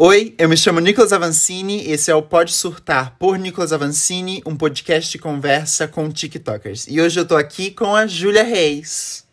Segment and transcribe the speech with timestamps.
[0.00, 4.56] Oi, eu me chamo Nicolas Avancini, esse é o Pode Surtar por Nicolas Avancini, um
[4.56, 6.86] podcast de conversa com TikTokers.
[6.86, 9.26] E hoje eu tô aqui com a Júlia Reis.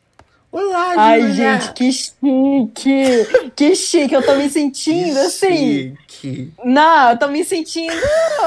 [0.51, 1.59] Olá, Ai, Júlia!
[1.59, 3.51] gente, que chique!
[3.55, 5.95] que chique, eu tô me sentindo assim.
[6.07, 6.51] Chique.
[6.63, 7.93] Não, eu tô me sentindo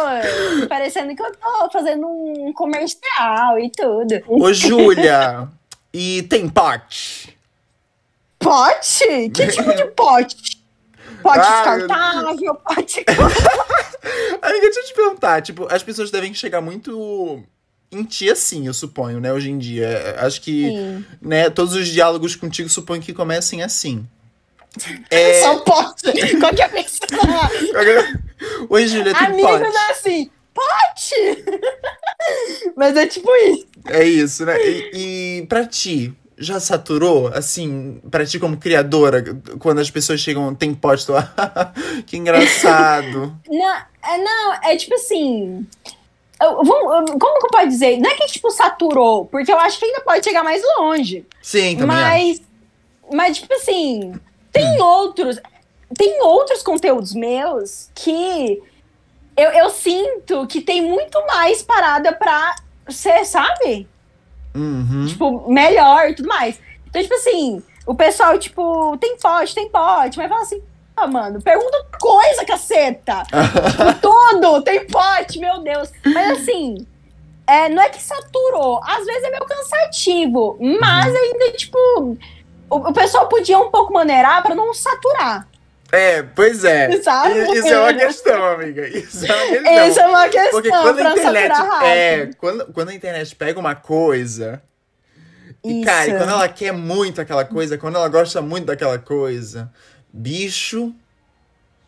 [0.69, 4.21] parecendo que eu tô fazendo um comercial e tudo.
[4.27, 5.47] Ô, Júlia,
[5.95, 7.39] e tem pote?
[8.41, 9.31] Pote?
[9.33, 10.58] Que tipo de pote?
[11.29, 13.05] Pote Ah, descartável, pote.
[14.41, 17.43] Amiga, deixa eu te perguntar, tipo, as pessoas devem chegar muito
[17.93, 20.17] em ti assim, eu suponho, né, hoje em dia.
[20.21, 21.05] Acho que, Sim.
[21.21, 24.07] né, todos os diálogos contigo suponho que comecem assim.
[25.11, 25.43] É...
[25.43, 26.05] Só pote.
[26.39, 27.51] Qualquer pessoa.
[28.69, 29.63] Oi, Júlia, tem Amigo pote?
[29.65, 30.31] não é assim.
[30.55, 31.45] Pote!
[32.77, 33.67] Mas é tipo isso.
[33.87, 34.57] É isso, né?
[34.61, 37.29] E, e pra ti, já saturou?
[37.29, 39.23] Assim, pra ti como criadora,
[39.59, 41.13] quando as pessoas chegam, tem pote, tu,
[42.07, 43.37] que engraçado.
[43.49, 45.67] Não, é, não, é tipo assim.
[46.41, 47.99] eu- vamos- Como que eu posso dizer?
[47.99, 51.27] Não é que tipo saturou, porque eu acho que ainda pode chegar mais longe.
[51.43, 52.09] Sim, também acho.
[52.09, 52.43] Mas,
[53.13, 54.15] mas tipo assim,
[54.53, 55.39] tem outros,
[55.97, 58.63] tem outros conteúdos meus que
[59.37, 62.55] eu, eu sinto que tem muito mais parada pra
[62.89, 63.87] ser, sabe?
[64.55, 65.07] Uhum.
[65.07, 66.61] Tipo, melhor e tudo mais.
[66.89, 70.63] Então, tipo assim, o pessoal, tipo, tem pote, tem pote, mas fala assim,
[70.97, 73.23] ah, mano, pergunta coisa, caceta.
[73.31, 75.93] tipo, tudo, tem pote, meu Deus.
[76.05, 76.87] Mas assim,
[77.47, 81.79] é, não é que saturou, às vezes é meio cansativo, mas ainda, tipo,
[82.69, 85.49] o, o pessoal podia um pouco maneirar pra não saturar.
[85.91, 87.01] É, pois é.
[87.03, 87.41] Sabe?
[87.59, 88.87] Isso é uma questão, amiga.
[88.87, 89.73] Isso é uma questão.
[89.73, 91.53] Essa é uma questão Porque quando a internet.
[91.85, 94.63] É, quando, quando a internet pega uma coisa.
[95.65, 96.19] E, cara, e Isso.
[96.19, 99.73] quando ela quer muito aquela coisa, quando ela gosta muito daquela coisa,
[100.13, 100.95] bicho.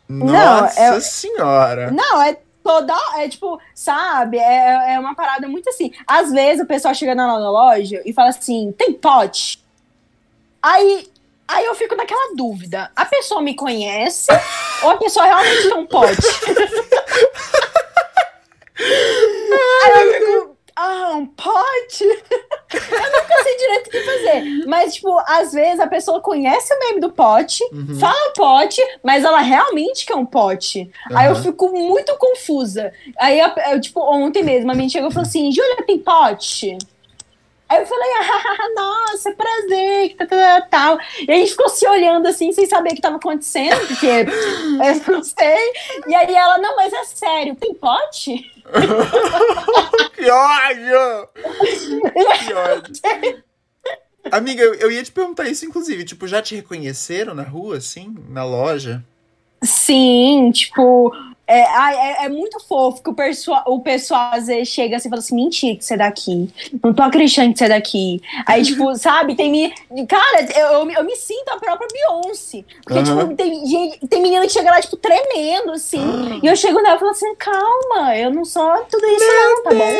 [0.09, 1.91] Não, Nossa é- senhora.
[1.91, 2.95] Não, é toda.
[3.19, 4.39] É tipo, sabe?
[4.39, 5.93] É, é uma parada muito assim.
[6.07, 9.63] Às vezes o pessoal chega na loja e fala assim: tem pote?
[10.63, 11.07] Aí,
[11.55, 14.27] aí eu fico naquela dúvida: a pessoa me conhece
[14.83, 16.27] ou a pessoa realmente um pote?
[19.85, 20.57] aí eu fico.
[20.83, 22.05] Ah, um pote?
[22.05, 22.11] eu
[23.13, 24.65] nunca sei direito o que fazer.
[24.67, 27.99] Mas, tipo, às vezes a pessoa conhece o meme do pote, Uhum.
[27.99, 30.91] fala pote, mas ela realmente quer um pote.
[31.15, 32.95] Aí eu fico muito confusa.
[33.19, 36.79] Aí, eu, eu, tipo, ontem mesmo, a minha chegou e falou assim: Júlia, tem pote?
[37.71, 40.99] Aí eu falei, ah, nossa, prazer, que tal, tal, tal.
[41.21, 44.07] E a gente ficou se olhando assim, sem saber o que tava acontecendo, porque
[45.07, 45.73] eu não sei.
[46.09, 48.51] E aí ela, não, mas é sério, tem pote?
[50.15, 51.29] Que ódio!
[52.45, 53.45] Que ódio.
[54.31, 56.05] Amiga, eu, eu ia te perguntar isso, inclusive.
[56.05, 58.15] Tipo, já te reconheceram na rua, assim?
[58.29, 59.03] Na loja?
[59.63, 61.11] Sim, tipo,
[61.59, 65.11] é, é, é muito fofo que o pessoal, o pessoal às vezes chega assim e
[65.11, 66.49] fala assim: mentira que você é daqui.
[66.83, 68.21] Não tô acreditando que você é daqui.
[68.47, 70.07] Aí, tipo, sabe, tem me.
[70.07, 72.65] Cara, eu, eu, me- eu me sinto a própria Beyoncé.
[72.85, 73.21] Porque, Aham.
[73.21, 76.01] tipo, tem, gente, tem menina que chega lá, tipo, tremendo, assim.
[76.43, 79.71] e eu chego nela e falo assim: calma, eu não sou tudo isso, não, tá
[79.75, 79.91] bom?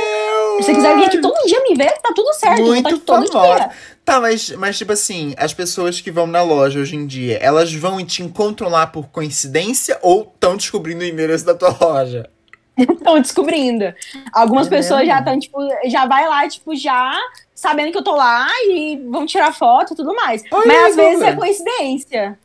[0.57, 2.63] Se você quiser vir aqui todo dia me ver, tá tudo certo.
[2.63, 3.71] Muito aqui todo dia.
[4.05, 7.73] Tá, mas, mas tipo assim, as pessoas que vão na loja hoje em dia, elas
[7.73, 12.29] vão e te encontram lá por coincidência ou estão descobrindo o endereço da tua loja?
[12.77, 13.93] Estão descobrindo.
[14.33, 15.13] Algumas É pessoas mesmo?
[15.13, 17.13] já estão, tipo, já vai lá, tipo, já
[17.55, 20.43] sabendo que eu tô lá e vão tirar foto e tudo mais.
[20.51, 22.39] Olha Mas às vezes é coincidência.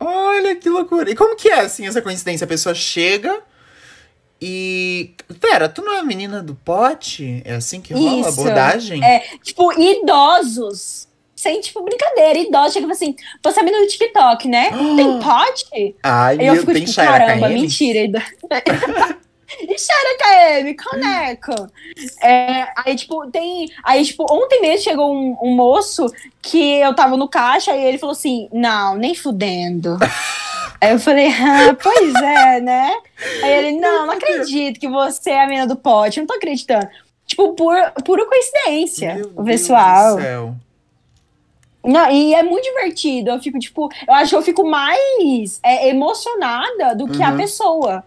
[0.00, 1.10] Olha que loucura.
[1.10, 2.44] E como que é, assim, essa coincidência?
[2.44, 3.40] A pessoa chega
[4.44, 5.14] e.
[5.40, 7.40] Pera, tu não é a menina do pote?
[7.44, 8.40] É assim que rola a Isso.
[8.40, 9.04] abordagem?
[9.04, 11.06] É, tipo, idosos.
[11.36, 12.40] Sem, tipo, brincadeira.
[12.40, 14.70] Idosos falam assim: você é menina do TikTok, né?
[14.96, 15.96] Tem pote?
[16.02, 17.54] Ai, eu meu, fico, tem tipo, Shaira caramba, KM?
[17.54, 18.00] mentira.
[19.60, 21.70] E Shaira KM, coneco.
[22.22, 23.70] É, aí, tipo, tem.
[23.84, 26.06] Aí, tipo, ontem mesmo chegou um, um moço
[26.40, 29.98] que eu tava no caixa e ele falou assim: não, nem fudendo.
[30.82, 32.92] Aí eu falei, ah, pois é, né?
[33.44, 36.34] Aí ele, não, não acredito que você é a menina do pote, eu não tô
[36.34, 36.88] acreditando.
[37.24, 40.16] Tipo, por, pura coincidência, Meu o Deus pessoal.
[40.16, 40.54] do céu.
[41.84, 43.30] Não, e é muito divertido.
[43.30, 47.36] Eu fico, tipo, eu acho que eu fico mais é, emocionada do que a Uhum.
[47.36, 48.04] pessoa.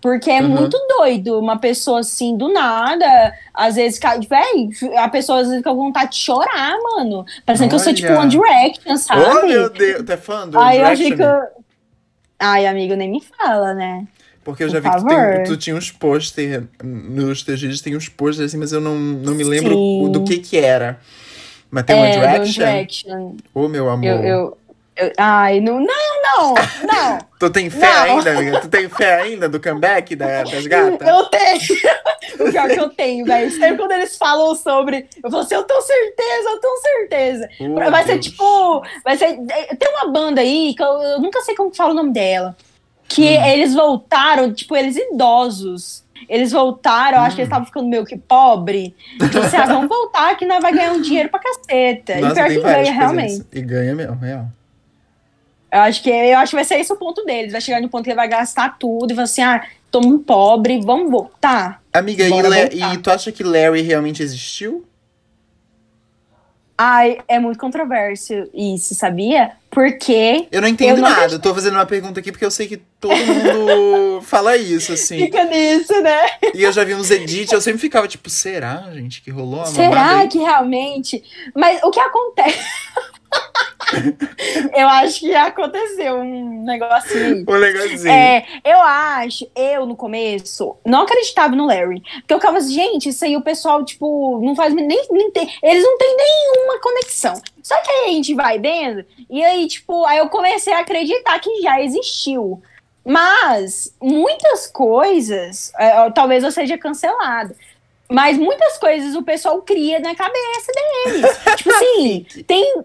[0.00, 0.48] Porque é Uhum.
[0.48, 3.98] muito doido uma pessoa assim, do nada, às vezes,
[4.28, 4.68] véi,
[4.98, 7.24] a pessoa às vezes fica com vontade de chorar, mano.
[7.44, 8.20] Parecendo que eu sou tipo Olha.
[8.20, 9.22] One Direction, sabe?
[9.22, 10.04] Oh, meu Deus.
[10.04, 11.22] Tu é fã do Aí eu fico.
[12.38, 14.06] Ai, amigo, nem me fala, né?
[14.44, 15.42] Porque eu já Por vi que tu, tem- favor.
[15.44, 19.34] tu tinha uns posters, nos teus vídeos tem uns posters assim, mas eu não, não
[19.34, 20.12] me lembro Sim.
[20.12, 21.00] do que que era.
[21.70, 23.36] Mas tem é, One Direction?
[23.52, 24.04] Ô, meu amor.
[24.06, 24.58] Eu, eu,
[24.96, 26.54] Eu- ai, não, não, não,
[26.86, 27.18] não.
[27.38, 28.02] Tu tem fé Não.
[28.16, 28.60] ainda, amiga?
[28.60, 31.06] Tu tem fé ainda do comeback da- das gatas?
[31.06, 31.60] Eu tenho.
[32.40, 33.50] O pior que eu tenho, velho.
[33.50, 35.06] Sempre quando eles falam sobre.
[35.24, 37.48] Eu falo assim, eu tenho certeza, eu tenho certeza.
[37.90, 38.82] Vai ser tipo.
[39.04, 39.38] Vai ser.
[39.78, 42.54] Tem uma banda aí que eu, eu nunca sei como fala o nome dela.
[43.08, 43.44] Que Hum.
[43.46, 46.04] eles voltaram, tipo, eles idosos.
[46.28, 47.44] Eles voltaram, eu acho que Hum.
[47.44, 48.94] eles estavam ficando meio que pobre.
[49.14, 52.16] Então, assim, ah, vamos voltar que nós vai ganhar um dinheiro pra caceta.
[52.16, 53.46] Nossa, e pior que ganha, realmente.
[53.52, 54.46] E ganha mesmo, real.
[55.76, 57.52] Eu acho que eu acho que vai ser esse o ponto deles.
[57.52, 60.24] Vai chegar no ponto que ele vai gastar tudo e vai assim, ah, tô muito
[60.24, 61.82] pobre, vamos voltar.
[61.92, 62.74] Amiga, e, voltar.
[62.74, 64.86] e tu acha que Larry realmente existiu?
[66.78, 69.52] Ai, é muito controverso isso, sabia?
[69.70, 71.34] Porque Eu não entendo Eu não nada.
[71.34, 75.18] Eu tô fazendo uma pergunta aqui porque eu sei que todo mundo fala isso, assim.
[75.18, 76.20] fica nisso, né?
[76.54, 80.26] E eu já vi uns edits, eu sempre ficava tipo, será, gente, que rolou Será
[80.26, 81.22] que realmente?
[81.54, 82.58] Mas o que acontece?
[84.74, 87.44] eu acho que aconteceu um negocinho.
[87.48, 88.08] Um negocinho.
[88.08, 92.02] É, eu acho, eu no começo não acreditava no Larry.
[92.20, 95.48] Porque eu ficava assim, gente, isso aí o pessoal, tipo, não faz nem, nem tem,
[95.62, 97.40] eles não têm nenhuma conexão.
[97.62, 101.38] Só que aí a gente vai vendo, e aí, tipo, aí eu comecei a acreditar
[101.40, 102.62] que já existiu.
[103.08, 107.54] Mas muitas coisas, é, talvez eu seja cancelada.
[108.08, 111.26] Mas muitas coisas o pessoal cria na cabeça deles.
[111.56, 112.82] tipo assim, tem.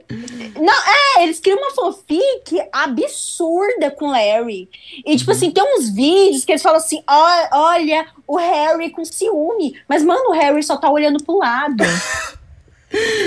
[0.60, 4.70] Não, é, eles criam uma fanfic absurda com o Larry.
[5.06, 9.06] E, tipo assim, tem uns vídeos que eles falam assim: "Ó, olha, o Harry com
[9.06, 9.80] ciúme.
[9.88, 11.84] Mas, mano, o Harry só tá olhando pro lado.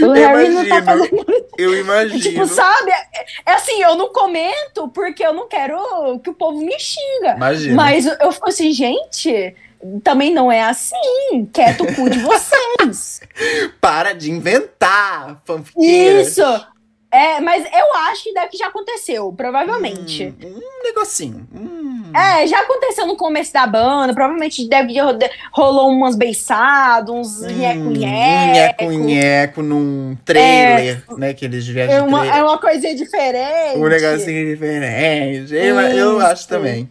[0.03, 0.85] O Harry não tá imagino.
[0.85, 1.47] fazendo.
[1.57, 2.21] Eu imagino.
[2.21, 2.91] Tipo, sabe?
[2.91, 3.07] É,
[3.47, 5.79] é assim, eu não comento porque eu não quero
[6.23, 7.35] que o povo me xinga.
[7.37, 7.75] Imagina.
[7.75, 9.57] Mas eu, eu fico assim, gente,
[10.03, 11.47] também não é assim.
[11.53, 13.21] Quieto o cu de vocês.
[13.81, 16.23] Para de inventar, fanfiqueira.
[16.23, 16.74] Isso!
[17.15, 20.35] É, mas eu acho que deve já aconteceu, provavelmente.
[20.43, 21.47] Hum, um negocinho.
[21.55, 22.11] Hum.
[22.15, 27.47] É, já aconteceu no começo da banda, provavelmente deve de- rolou umas beiçadas, uns Hum,
[27.49, 28.85] nheco-nheco.
[28.85, 31.35] Nheco-nheco num trailer, né?
[31.35, 32.39] Que eles viajam É uma, trailer.
[32.41, 33.79] é uma coisinha diferente.
[33.79, 35.55] Um negocinho diferente.
[35.55, 36.89] Eu, eu acho também.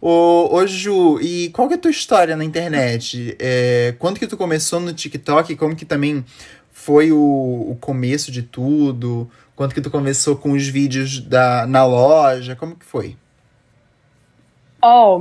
[0.00, 3.36] Ô, ô, Ju, e qual que é a tua história na internet?
[3.38, 5.54] É, quando que tu começou no TikTok?
[5.56, 6.24] Como que também
[6.72, 9.30] foi o, o começo de tudo?
[9.56, 12.56] Quando que tu começou com os vídeos da, na loja?
[12.56, 13.16] Como que foi?
[14.82, 15.20] Ó,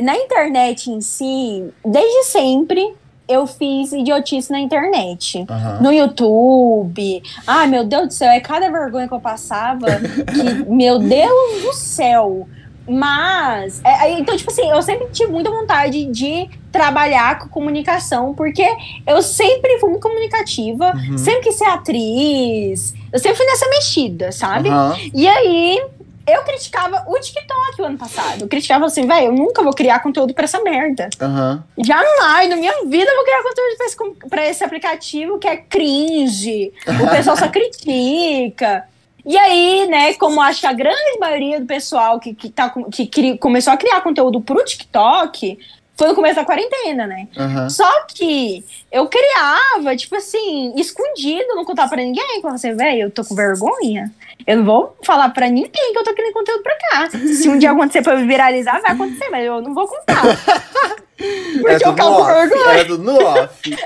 [0.00, 2.94] na internet em si, desde sempre
[3.28, 5.44] eu fiz idiotice na internet.
[5.48, 5.80] Aham.
[5.82, 7.22] No YouTube.
[7.46, 9.86] Ai, meu Deus do céu, é cada vergonha que eu passava
[10.32, 12.48] que, meu Deus do céu.
[12.88, 18.66] Mas, é, então, tipo assim, eu sempre tive muita vontade de trabalhar com comunicação, porque
[19.06, 21.18] eu sempre fui muito comunicativa, Uhum.
[21.18, 24.68] sempre quis ser atriz, eu sempre fui nessa mexida, sabe?
[24.68, 24.96] Aham.
[25.14, 25.82] E aí,
[26.28, 28.42] eu criticava o TikTok o ano passado.
[28.42, 31.08] Eu criticava assim, velho, eu nunca vou criar conteúdo pra essa merda.
[31.20, 31.62] Aham.
[31.78, 33.96] Jamais, na minha vida, eu vou criar conteúdo pra esse,
[34.28, 36.72] pra esse aplicativo que é cringe.
[36.86, 38.84] O pessoal só critica.
[39.26, 43.06] E aí, né, como acho que a grande maioria do pessoal que, que, tá, que
[43.06, 45.58] cri- começou a criar conteúdo pro TikTok
[45.96, 47.26] foi no começo da quarentena, né?
[47.36, 47.68] Aham.
[47.70, 48.62] Só que
[48.92, 52.40] eu criava, tipo assim, escondido, não contava pra ninguém.
[52.42, 54.12] Falava assim, velho, eu tô com vergonha.
[54.46, 57.10] Eu não vou falar pra ninguém que eu tô criando conteúdo pra cá.
[57.10, 60.22] Se um dia acontecer pra eu viralizar, vai acontecer, mas eu não vou contar.
[61.16, 62.32] Porque Era eu com off.
[62.32, 62.70] vergonha.
[62.72, 63.76] Era tudo no off.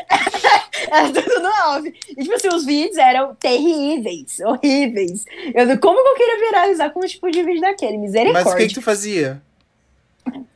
[0.91, 1.95] Era tudo no off.
[2.09, 5.25] E, tipo assim, os vídeos eram terríveis, horríveis.
[5.55, 7.99] Eu, como que eu queria viralizar com um tipo de vídeo daquele?
[7.99, 8.53] Mas Misericórdia.
[8.53, 9.41] o que, que tu fazia?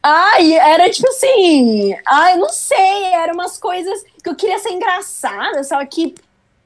[0.03, 1.97] Ai, era tipo assim.
[2.07, 3.05] Ai, não sei.
[3.15, 6.15] Eram umas coisas que eu queria ser engraçada, só que.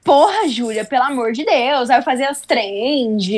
[0.09, 1.91] Porra, Júlia, pelo amor de Deus.
[1.91, 3.31] Aí eu fazia as trend.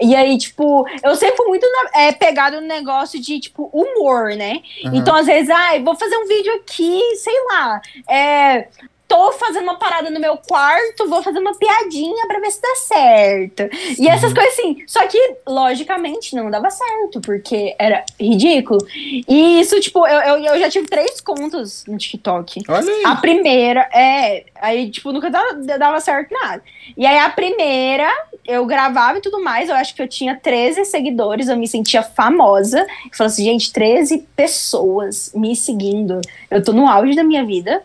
[0.00, 4.30] E aí, tipo, eu sempre fui muito na- é, pegado no negócio de, tipo, humor,
[4.34, 4.62] né?
[4.86, 4.96] Aham.
[4.96, 7.80] Então, às vezes, ai, vou fazer um vídeo aqui, sei lá.
[8.08, 8.68] É.
[9.08, 12.74] Tô fazendo uma parada no meu quarto, vou fazer uma piadinha pra ver se dá
[12.74, 13.62] certo.
[13.98, 14.82] E essas coisas assim.
[14.86, 18.80] Só que, logicamente, não dava certo, porque era ridículo.
[18.94, 22.62] E isso, tipo, eu, eu, eu já tive três contas no TikTok.
[22.68, 23.02] Olha aí.
[23.04, 24.44] A primeira, é.
[24.56, 26.62] Aí, tipo, nunca dava, dava certo nada.
[26.96, 28.10] E aí, a primeira,
[28.44, 29.68] eu gravava e tudo mais.
[29.68, 32.80] Eu acho que eu tinha 13 seguidores, eu me sentia famosa.
[32.80, 36.20] Eu falei assim, gente, 13 pessoas me seguindo.
[36.50, 37.82] Eu tô no auge da minha vida.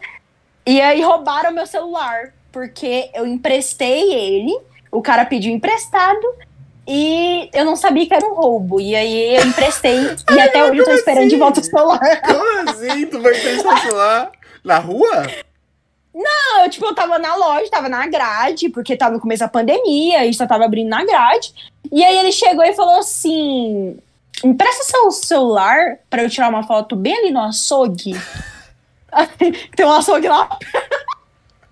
[0.71, 4.57] E aí, roubaram meu celular, porque eu emprestei ele.
[4.89, 6.25] O cara pediu emprestado.
[6.87, 8.79] E eu não sabia que era um roubo.
[8.79, 9.97] E aí eu emprestei.
[10.31, 12.21] e até hoje eu tô esperando de volta o celular.
[12.21, 13.05] Como assim?
[13.05, 14.31] Tu vai prestar o celular
[14.63, 15.27] na rua?
[16.15, 19.49] Não, eu, tipo, eu tava na loja, tava na grade, porque tava no começo da
[19.49, 21.53] pandemia, e só tava abrindo na grade.
[21.91, 23.97] E aí ele chegou e falou assim:
[24.41, 28.15] empresta seu celular pra eu tirar uma foto bem ali no açougue.
[29.75, 30.47] Tem um açougue lá.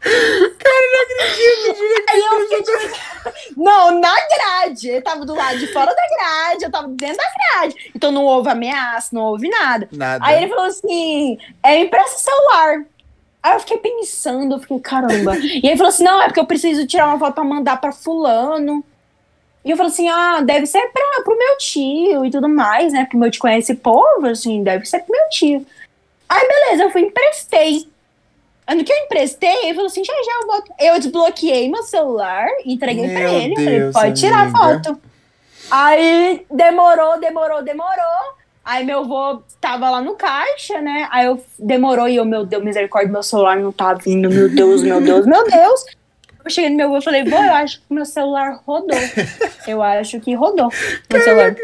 [0.01, 4.89] Cara, não acredito, eu fiquei tipo, Não, na grade.
[4.89, 7.91] Ele tava do lado de fora da grade, eu tava dentro da grade.
[7.93, 9.89] Então não houve ameaça, não houve nada.
[9.91, 10.25] Nada.
[10.25, 12.86] Aí ele falou assim: é, empresta celular.
[13.43, 15.38] Aí eu fiquei pensando, eu fiquei, caramba.
[15.38, 17.81] E aí ele falou assim: não, é porque eu preciso tirar uma foto pra mandar
[17.81, 18.84] pra fulano.
[19.65, 23.03] E eu falei assim: ah, deve ser pra, pro meu tio e tudo mais, né?
[23.03, 25.65] Porque meu tio conhece povo, assim, deve ser pro meu tio.
[26.29, 27.89] Aí beleza, eu fui emprestei.
[28.69, 30.74] No que eu emprestei, ele falou assim: já já eu volto.
[30.79, 33.55] Eu desbloqueei meu celular, entreguei Meu pra ele.
[33.55, 34.57] Deus, falei: pode tirar a amiga.
[34.57, 35.01] foto.
[35.71, 38.39] Aí demorou, demorou, demorou.
[38.63, 41.07] Aí meu avô tava lá no caixa, né?
[41.12, 44.83] Aí eu demorou e eu, meu Deus, misericórdia, meu celular não tá vindo, meu Deus,
[44.83, 45.86] meu Deus, meu Deus.
[46.45, 48.98] Eu cheguei no meu avô e falei, vô, eu acho que meu celular rodou.
[49.67, 50.71] Eu acho que rodou
[51.12, 51.55] meu celular.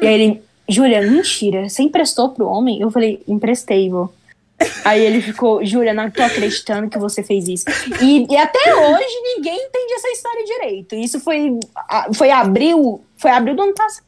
[0.00, 2.80] E aí ele, Júlia, mentira, você emprestou pro homem?
[2.80, 4.10] Eu falei, emprestei, vô.
[4.84, 7.64] Aí ele ficou, Júlia, não tô acreditando que você fez isso.
[8.00, 10.94] E, e até hoje ninguém entende essa história direito.
[10.94, 11.58] Isso foi,
[12.14, 14.04] foi abril, foi abril do ano passado.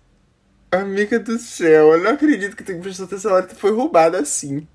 [0.71, 4.19] Amiga do céu, eu não acredito que tu emprestou teu celular e tu foi roubada
[4.19, 4.67] assim.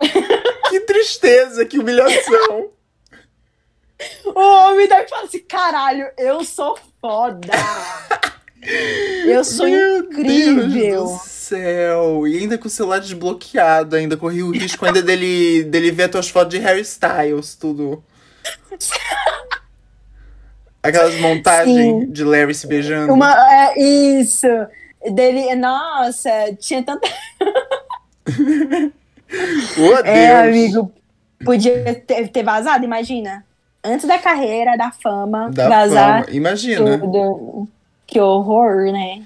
[0.70, 2.70] que tristeza, que humilhação.
[4.24, 7.48] O homem deve falar assim, caralho, eu sou foda.
[9.26, 10.68] Eu sou Meu incrível.
[10.68, 12.26] Deus do céu.
[12.26, 16.10] E ainda com o celular desbloqueado, ainda corri o risco ainda dele, dele ver as
[16.10, 18.02] tuas fotos de Harry Styles, tudo.
[20.82, 22.10] Aquelas montagens Sim.
[22.10, 23.12] de Larry se beijando.
[23.12, 24.46] Uma, é, isso.
[25.12, 27.08] Dele, nossa, tinha tanta.
[29.76, 30.04] Oh, Deus.
[30.04, 30.92] É, amigo,
[31.44, 33.44] podia ter, ter vazado, imagina.
[33.82, 36.36] Antes da carreira, da fama, Da vazar fama.
[36.36, 36.98] Imagina.
[36.98, 37.68] tudo.
[38.06, 39.24] Que horror, né?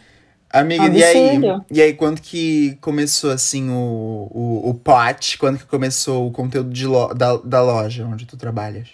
[0.51, 1.41] Amiga, e aí?
[1.71, 5.37] E aí, quando que começou, assim, o, o, o pot?
[5.37, 8.89] Quando que começou o conteúdo de lo- da, da loja onde tu trabalhas?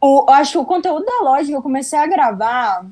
[0.00, 2.86] O, eu acho que o conteúdo da loja que eu comecei a gravar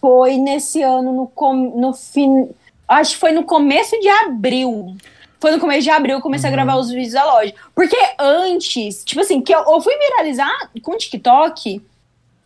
[0.00, 2.50] foi nesse ano, no, com- no fim.
[2.88, 4.96] Acho que foi no começo de abril.
[5.40, 6.54] Foi no começo de abril que eu comecei Uhum.
[6.54, 7.54] a gravar os vídeos da loja.
[7.74, 11.80] Porque antes, tipo assim, que eu, eu fui viralizar com o TikTok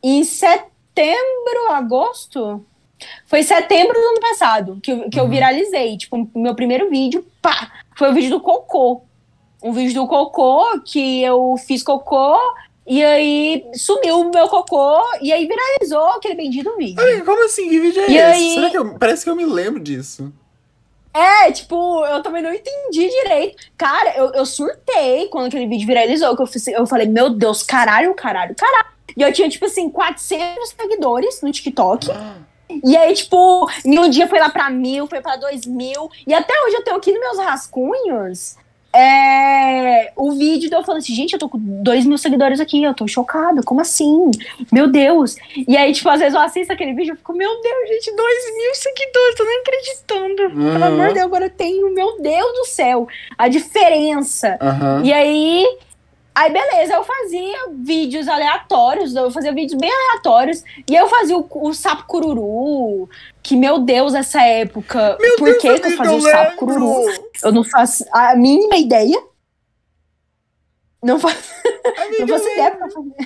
[0.02, 0.70] em setembro,
[1.70, 2.64] agosto.
[3.26, 5.30] Foi setembro do ano passado que, eu- que eu Uhum.
[5.30, 5.96] viralizei.
[5.96, 9.02] Tipo, meu primeiro vídeo, pá, foi o vídeo do cocô.
[9.62, 12.38] Um vídeo do cocô que eu fiz cocô
[12.86, 17.00] e aí sumiu o meu cocô e aí viralizou aquele bendito vídeo.
[17.02, 17.68] Amiga, como assim?
[17.68, 18.22] Que vídeo é E esse?
[18.22, 20.32] aí- Será que eu, parece que eu me lembro disso.
[21.12, 23.56] É, tipo, eu também não entendi direito.
[23.76, 27.62] Cara, eu, eu surtei quando aquele vídeo viralizou, que eu, fiz, eu falei, meu Deus,
[27.62, 28.86] caralho, caralho, caralho.
[29.16, 32.08] E eu tinha, tipo assim, 400 seguidores no TikTok.
[32.84, 36.10] E aí, tipo, em um dia foi lá pra mil, foi pra dois mil.
[36.26, 38.56] E até hoje eu tenho aqui nos meus rascunhos
[38.98, 42.82] é, o vídeo de eu falando assim, gente, eu tô com dois mil seguidores aqui,
[42.82, 44.30] eu tô chocada, como assim?
[44.72, 45.36] Meu Deus.
[45.68, 48.56] E aí, tipo, às vezes eu assisto aquele vídeo e fico, meu Deus, gente, dois
[48.56, 50.36] mil seguidores, tô nem acreditando.
[50.50, 50.84] Pelo Uhum.
[50.84, 53.06] amor de Deus, agora eu tenho, meu Deus do céu,
[53.36, 54.56] a diferença.
[54.62, 55.02] Aham.
[55.04, 55.66] E aí,
[56.36, 61.48] aí beleza, eu fazia vídeos aleatórios, eu fazia vídeos bem aleatórios, e eu fazia o,
[61.50, 63.08] o sapo cururu,
[63.42, 67.06] que meu Deus, essa época, Meu por Deus, que, que eu fazia o sapo cururu?
[67.42, 69.18] Eu não faço a mínima ideia.
[71.02, 71.38] Não faço,
[71.98, 72.70] Amiga, não faço eu ideia.
[72.70, 73.16] lembro.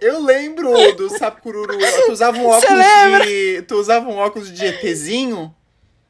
[0.00, 1.78] Eu lembro do sapo cururu.
[1.78, 2.84] Tu usava um óculos
[3.24, 3.62] de.
[3.62, 5.54] Tu usava um óculos de ETzinho?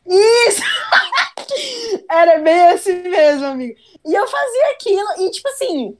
[0.07, 0.63] Isso!
[2.11, 3.75] Era bem assim mesmo, amigo.
[4.07, 5.97] E eu fazia aquilo, e tipo assim.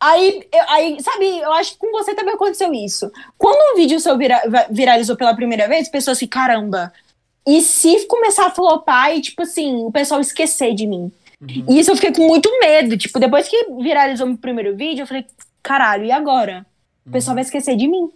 [0.00, 3.12] Aí, eu- aí, sabe, eu acho que com você também aconteceu isso.
[3.36, 6.90] Quando um vídeo seu vira- viralizou pela primeira vez, pessoas assim, caramba.
[7.46, 11.12] E se começar a flopar e, tipo assim, o pessoal esquecer de mim?
[11.68, 12.96] E isso eu fiquei com muito medo.
[12.96, 15.24] Tipo, depois que viralizou meu primeiro vídeo, eu falei,
[15.62, 16.66] caralho, e agora?
[17.06, 18.10] O pessoal vai esquecer de mim.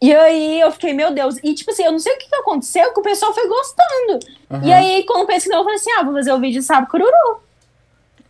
[0.00, 1.36] E aí eu fiquei, meu Deus.
[1.44, 4.18] E tipo assim, eu não sei o que, que aconteceu, que o pessoal foi gostando.
[4.50, 4.66] Aham.
[4.66, 6.66] E aí, quando eu pensei, não, eu falei assim: ah, vou fazer o vídeo de
[6.66, 7.40] sapo cururu.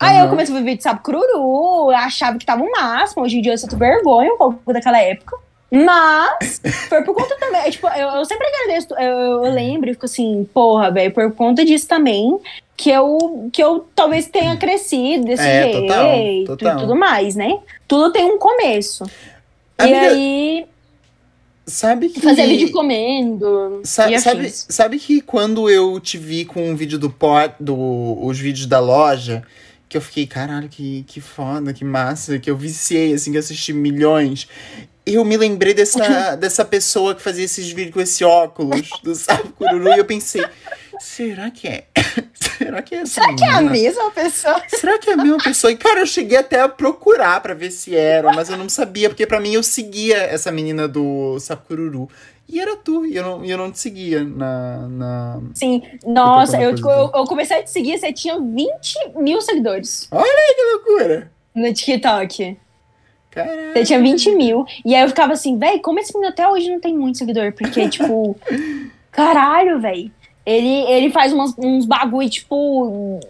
[0.03, 0.31] Aí eu Aham.
[0.31, 3.23] comecei a ver vídeo de sapo cururu, eu achava que tava o máximo.
[3.23, 5.37] Hoje em dia eu sinto vergonha um pouco daquela época.
[5.71, 7.71] Mas foi por conta também.
[7.71, 11.65] Tipo, eu, eu sempre agradeço, eu, eu lembro e fico assim, porra, velho, por conta
[11.65, 12.39] disso também,
[12.77, 16.77] que eu, que eu talvez tenha crescido desse É, total, jeito total.
[16.77, 17.59] e tudo mais, né?
[17.89, 19.05] Tudo tem um começo.
[19.05, 20.67] E Amiga, aí,
[21.67, 22.21] Sabe que.
[22.21, 23.81] fazer vídeo comendo.
[23.85, 28.19] Sa- e sabe, sabe que quando eu te vi com o vídeo do pot, do,
[28.25, 29.43] os vídeos da loja,
[29.93, 33.41] que eu fiquei, caralho, que, que foda, que massa, que eu viciei, assim, que eu
[33.41, 34.49] assisti milhões.
[35.05, 39.51] Eu me lembrei dessa, dessa pessoa que fazia esses vídeos com esse óculos do Sapo
[39.51, 40.43] Cururu e eu pensei,
[40.99, 41.85] será que é?
[42.41, 43.71] será que é essa Será que é a menina?
[43.71, 44.63] mesma pessoa?
[44.69, 45.71] Será que é a mesma pessoa?
[45.71, 49.11] E, cara, eu cheguei até a procurar pra ver se era, mas eu não sabia,
[49.11, 52.09] porque pra mim eu seguia essa menina do Sapururu.
[52.49, 54.87] E era tu, e eu não, e eu não te seguia na.
[54.89, 55.41] na...
[55.55, 60.07] Sim, nossa, eu, coisa eu, eu comecei a te seguir, você tinha 20 mil seguidores
[60.11, 61.31] Que loucura!
[61.55, 62.57] no TikTok.
[63.31, 63.73] Caralho.
[63.73, 64.67] Você tinha 20 mil.
[64.85, 67.53] E aí eu ficava assim, véi, como esse menino até hoje não tem muito seguidor?
[67.53, 68.37] Porque, tipo,
[69.11, 70.13] caralho, véi.
[70.45, 73.21] Ele, ele faz umas- uns bagulho, tipo.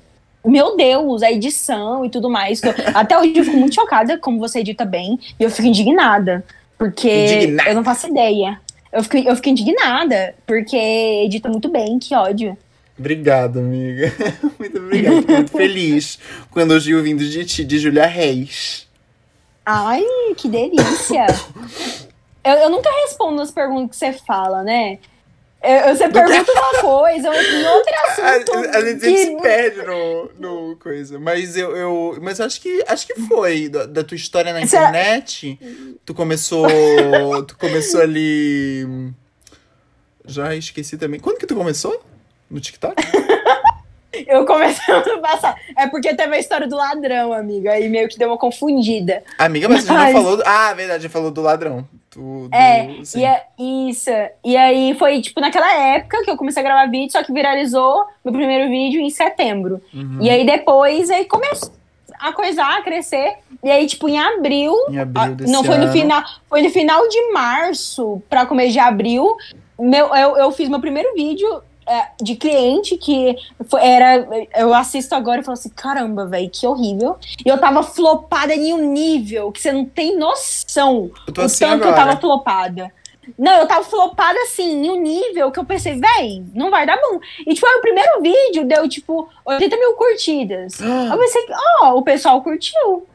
[0.45, 2.61] Meu Deus, a edição e tudo mais.
[2.95, 6.45] até hoje eu fico muito chocada, como você edita bem, e eu fico indignada.
[6.76, 7.71] Porque Indignada.
[7.71, 8.61] eu não faço ideia.
[8.92, 12.56] Eu fico, eu fico indignada, porque edita muito bem, que ódio.
[12.99, 14.12] Obrigado, amiga.
[14.58, 15.16] Muito obrigado.
[15.16, 16.18] Fico muito feliz
[16.50, 18.87] com o elogio vindo de ti, de Julia Reis.
[19.64, 20.04] Ai,
[20.37, 21.26] que delícia!
[22.44, 24.99] eu, eu nunca respondo as perguntas que você fala, né?
[25.62, 28.52] Eu- você pergunta uma coisa, eu em outro assunto.
[28.52, 31.19] A, a gente que- se perde no, no coisa.
[31.19, 32.19] Mas eu, eu.
[32.21, 33.69] Mas acho que acho que foi.
[33.69, 35.59] Da, da tua história na Será- internet.
[36.04, 36.66] Tu começou.
[37.47, 38.87] tu começou ali.
[40.26, 41.19] Já esqueci também.
[41.21, 42.04] Quando que tu começou?
[42.50, 42.95] No TikTok?
[44.26, 45.57] Eu comecei ano passado.
[45.76, 47.73] É porque teve a história do ladrão, amiga.
[47.73, 49.23] Aí meio que deu uma confundida.
[49.38, 50.42] Amiga, mas a gente não Mas- falou.
[50.45, 51.87] Ah, verdade, falou do ladrão.
[52.14, 53.21] Do, do- É, sim.
[53.21, 54.11] E é, isso.
[54.45, 58.04] E aí foi, tipo, naquela época que eu comecei a gravar vídeo, só que viralizou
[58.25, 59.81] meu primeiro vídeo em setembro.
[59.95, 60.19] Uhum.
[60.21, 61.73] E aí depois aí começou
[62.21, 63.37] a coisar, a crescer.
[63.64, 65.92] E aí, tipo, em abril, Em abril desse não foi no ano.
[65.92, 69.35] final, foi no final de março para começo de abril.
[69.81, 71.62] Meu, eu, eu fiz meu primeiro vídeo
[72.20, 73.36] de cliente que
[73.68, 77.16] foi- era eu assisto agora e falo assim, caramba, velho, que horrível.
[77.44, 81.64] E eu tava flopada em um nível que você não tem noção Eu o assim
[81.64, 82.06] tanto que eu agora.
[82.06, 82.92] tava flopada.
[83.38, 86.96] Não, eu tava flopada assim, em um nível que eu pensei, véi, não vai dar
[86.96, 87.20] bom.
[87.46, 90.80] E, tipo, aí o primeiro vídeo deu, tipo, 80 mil curtidas.
[90.82, 91.46] Eu pensei,
[91.82, 93.06] ó, o pessoal curtiu.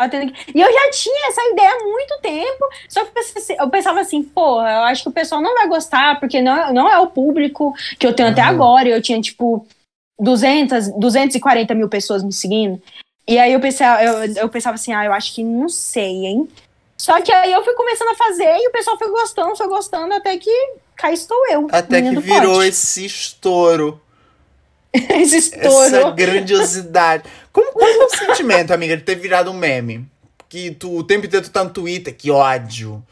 [0.00, 3.70] Até E eu já tinha essa ideia há muito tempo, só que eu pensei assim-
[3.70, 6.88] pensava assim, porra, eu acho que o pessoal não vai gostar, porque não, é- não
[6.90, 8.48] é o público que eu tenho até Uhum.
[8.48, 8.88] agora.
[8.88, 9.66] Eu tinha, tipo,
[10.18, 12.80] 200, 240 mil pessoas me seguindo.
[13.28, 16.48] E aí eu pensava, eu, eu pensava assim, ah, eu acho que não sei, hein?
[16.96, 20.12] Só que aí eu fui começando a fazer e o pessoal foi gostando, foi gostando,
[20.14, 20.50] até que
[20.96, 21.66] cá estou eu.
[21.72, 22.68] Até que virou pote.
[22.68, 24.00] esse estouro.
[24.92, 25.56] esse Essa
[25.88, 26.12] estouro.
[26.14, 27.22] grandiosidade.
[27.52, 30.06] Como, qual é o sentimento, amiga, de ter virado um meme?
[30.48, 33.02] Que tu, o tempo inteiro tu tá no Twitter, que ódio.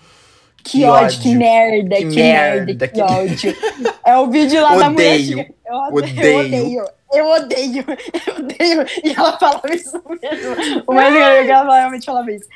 [0.65, 3.57] Que, ódio, que merda, Que que, merda, merda, que, que- ódio.
[4.05, 5.17] É o vídeo lá da mulher.
[5.19, 6.85] Que- Eu odeio, odeio.
[7.11, 7.85] Eu odeio,
[8.27, 8.87] eu odeio.
[9.05, 10.83] E ela falava isso mesmo.
[10.87, 12.47] O mais legal é que ela realmente falava isso.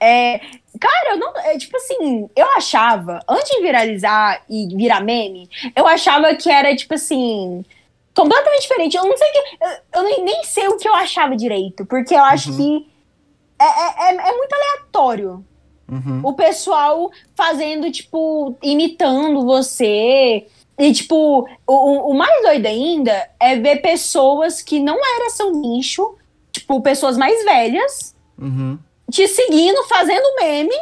[0.00, 0.38] É,
[0.80, 1.32] cara, eu não.
[1.38, 6.74] É, tipo assim, eu achava, antes de viralizar e virar meme, eu achava que era,
[6.74, 7.64] tipo assim.
[8.16, 8.96] Completamente diferente.
[8.96, 9.38] Eu não sei que.
[9.38, 11.84] Eu, eu nem, sei o que eu achava direito.
[11.84, 12.56] Porque eu acho Uhum.
[12.56, 12.86] que
[13.58, 15.44] é, é, é- é muito aleatório
[15.88, 16.20] Uhum.
[16.24, 20.46] o pessoal fazendo, tipo, imitando você.
[20.78, 25.50] E, tipo, o, o- o mais doido ainda é ver pessoas que não era seu
[25.52, 26.16] nicho,
[26.52, 28.78] tipo, pessoas mais velhas, Uhum.
[29.10, 30.74] te seguindo, fazendo meme.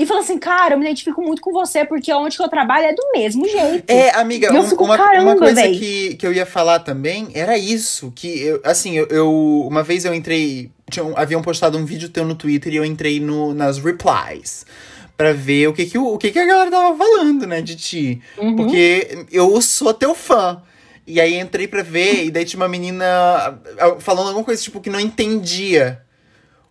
[0.00, 2.86] E falando assim, cara, eu me identifico muito com você, porque onde que eu trabalho
[2.86, 3.84] é do mesmo jeito.
[3.86, 5.78] É, amiga, Eu um- fico, uma, caramba, uma coisa véi.
[5.78, 8.10] que, que eu ia falar também era isso.
[8.16, 10.70] Que, eu, assim, eu, eu- Uma vez eu entrei.
[10.90, 14.64] Tinham, haviam postado um vídeo teu no Twitter e eu entrei no, nas replies.
[15.18, 17.76] Pra ver o que, que, o, o que, que a galera tava falando, né, de
[17.76, 18.22] ti.
[18.38, 18.56] Uhum.
[18.56, 20.62] Porque eu sou teu fã.
[21.06, 23.60] E aí entrei pra ver, e daí tinha uma menina
[23.98, 26.00] falando alguma coisa, tipo, que não entendia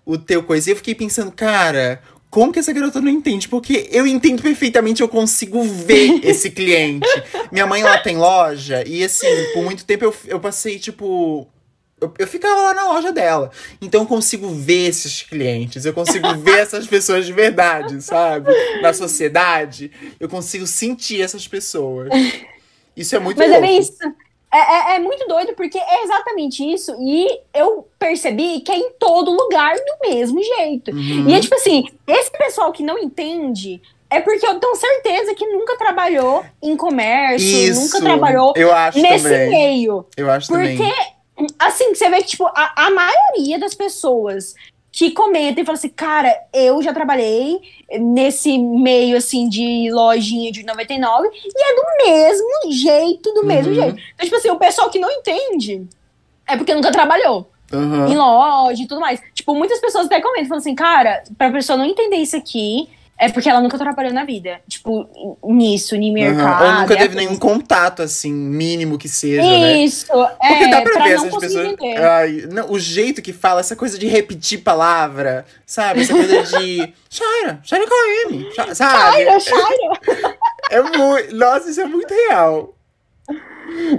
[0.05, 0.69] o teu coisa.
[0.69, 3.47] E eu fiquei pensando, cara, como que essa garota não entende?
[3.47, 7.07] Porque eu entendo perfeitamente, eu consigo ver esse cliente.
[7.51, 11.47] Minha mãe, ela tem loja, e assim, por muito tempo eu, eu passei, tipo.
[12.01, 13.51] Eu, eu ficava lá na loja dela.
[13.81, 18.49] Então eu consigo ver esses clientes, eu consigo ver essas pessoas de verdade, sabe?
[18.81, 22.09] Na sociedade, eu consigo sentir essas pessoas.
[22.95, 23.65] Isso é muito Mas louco.
[23.65, 23.93] é bem isso.
[24.51, 26.95] É, é, é muito doido, porque é exatamente isso.
[26.99, 30.91] E eu percebi que é em todo lugar do mesmo jeito.
[30.91, 31.29] Uhum.
[31.29, 35.45] E é tipo assim, esse pessoal que não entende é porque eu tenho certeza que
[35.45, 39.49] nunca trabalhou em comércio, Isso, nunca trabalhou eu acho nesse também.
[39.49, 40.05] meio.
[40.17, 41.47] Eu acho Porque, também.
[41.59, 44.55] assim, você vê que, tipo, a, a maioria das pessoas
[44.99, 47.57] que comentam e falam assim, cara, eu já trabalhei
[47.99, 53.81] nesse meio, assim, de lojinha de 99 e é do mesmo jeito, do mesmo Uhum.
[53.81, 53.97] jeito.
[54.13, 55.87] Então, tipo assim, o pessoal que não entende
[56.45, 57.49] é porque nunca trabalhou.
[57.71, 58.07] Aham.
[58.11, 59.21] em loja e tudo mais.
[59.31, 63.29] Tipo, muitas pessoas até comentam, falam assim, cara, pra pessoa não entender isso aqui, é
[63.29, 64.61] porque ela nunca trabalhou na vida.
[64.65, 66.63] Tipo, nisso, em mercado.
[66.63, 66.75] Aham.
[66.75, 69.83] Ou nunca é teve nenhum contato, assim, mínimo que seja, né?
[69.83, 71.75] Isso, Porque é, dá pra, ver não essas pessoas.
[71.97, 76.01] Ai, não, o jeito que fala, essa coisa de repetir palavra, sabe?
[76.01, 76.93] Essa coisa de.
[77.11, 78.75] Shaira, Shaira com M, sabe?
[78.75, 80.37] Shaira, Shaira.
[80.71, 81.35] É muito.
[81.35, 82.73] Nossa, isso é muito real.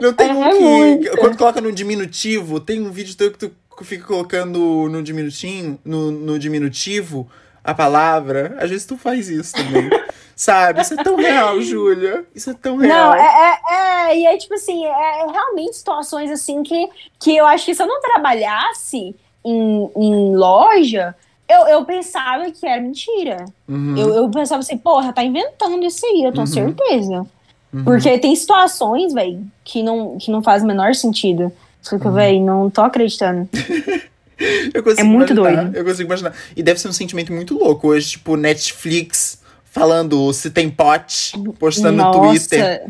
[0.00, 0.58] Não tem É um que.
[0.58, 1.10] muito.
[1.18, 3.52] Quando coloca no diminutivo, tem um vídeo teu que tu
[3.82, 7.30] fica colocando no diminutinho, no, no diminutivo,
[7.62, 8.56] a palavra.
[8.58, 9.90] Às vezes tu faz isso também.
[10.36, 10.80] sabe?
[10.80, 12.24] Isso é tão real, Júlia.
[12.34, 13.10] Isso é tão real.
[13.10, 13.74] Não, é, é,
[14.12, 17.82] é, e é tipo assim, é realmente situações assim que, que eu acho que se
[17.82, 21.14] eu não trabalhasse em, em loja,
[21.48, 23.44] eu, eu pensava que era mentira.
[23.68, 23.96] Uhum.
[23.98, 26.46] Eu, eu pensava assim, porra, tá inventando isso aí, eu tenho Uhum.
[26.46, 27.26] certeza.
[27.72, 27.84] Uhum.
[27.84, 31.52] Porque tem situações, velho, que não, que não faz o menor sentido.
[31.82, 32.14] Fica, Uhum.
[32.14, 33.48] velho, não tô acreditando.
[34.72, 35.76] Eu consigo É muito imaginar, doido.
[35.76, 36.34] Eu consigo imaginar.
[36.56, 37.88] E deve ser um sentimento muito louco.
[37.88, 42.86] Hoje, tipo, Netflix falando se tem pote, postando no Twitter.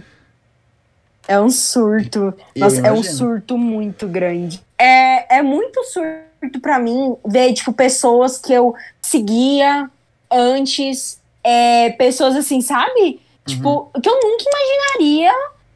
[1.28, 2.34] É um surto.
[2.54, 4.60] Eu Nossa, é um surto muito grande.
[4.78, 9.90] É, é muito surto pra mim ver, tipo, pessoas que eu seguia
[10.30, 13.20] antes, é, pessoas assim, sabe?
[13.46, 14.00] Tipo, Uhum.
[14.00, 15.32] que eu nunca imaginaria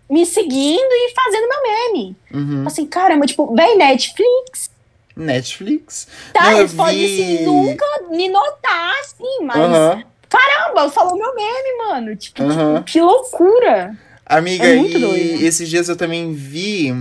[0.09, 2.17] me seguindo e fazendo meu meme.
[2.33, 2.67] Uhum.
[2.67, 4.71] Assim, caramba, tipo, vem Netflix,
[5.17, 6.09] Netflix.
[6.33, 6.51] tá?
[6.51, 9.57] Não, Eles podem, vi- assim, nunca me notar, assim, mas...
[9.57, 12.17] Aham, Caramba, falou meu meme, mano.
[12.17, 12.83] Tipo, Aham.
[12.83, 13.97] que loucura.
[14.27, 15.45] Amiga, É e doido.
[15.45, 16.93] esses dias eu também vi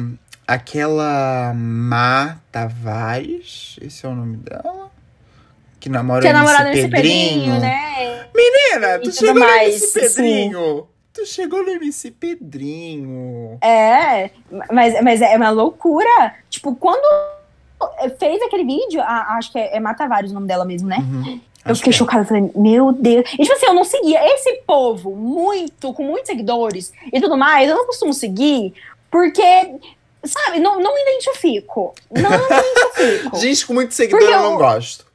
[0.48, 4.92] aquela Má Tavares, esse é o nome dela?
[5.80, 6.92] Que namora Que é namorada Pedrinho.
[6.92, 8.26] Pedrinho, né?
[8.36, 10.88] Menina, tu chegou no mais, MC Pedrinho.
[11.14, 13.58] Tu chegou no MC Pedrinho.
[13.62, 14.30] É,
[14.72, 16.36] mas, mas é uma loucura.
[16.50, 17.04] Tipo, quando
[18.20, 20.98] fez aquele vídeo, a- acho que é, é Mata Vários o nome dela mesmo, né?
[21.00, 22.00] Uhum, eu acho fiquei que é.
[22.00, 23.26] chocada, falei, meu Deus.
[23.34, 27.70] E tipo assim, eu não seguia esse povo muito, com muitos seguidores e tudo mais,
[27.70, 28.74] eu não costumo seguir,
[29.10, 29.42] porque,
[30.26, 31.94] sabe, não, não me identifico.
[32.12, 33.36] Não me identifico.
[33.40, 35.06] Gente com muito seguidor Porque eu não eu- gosto.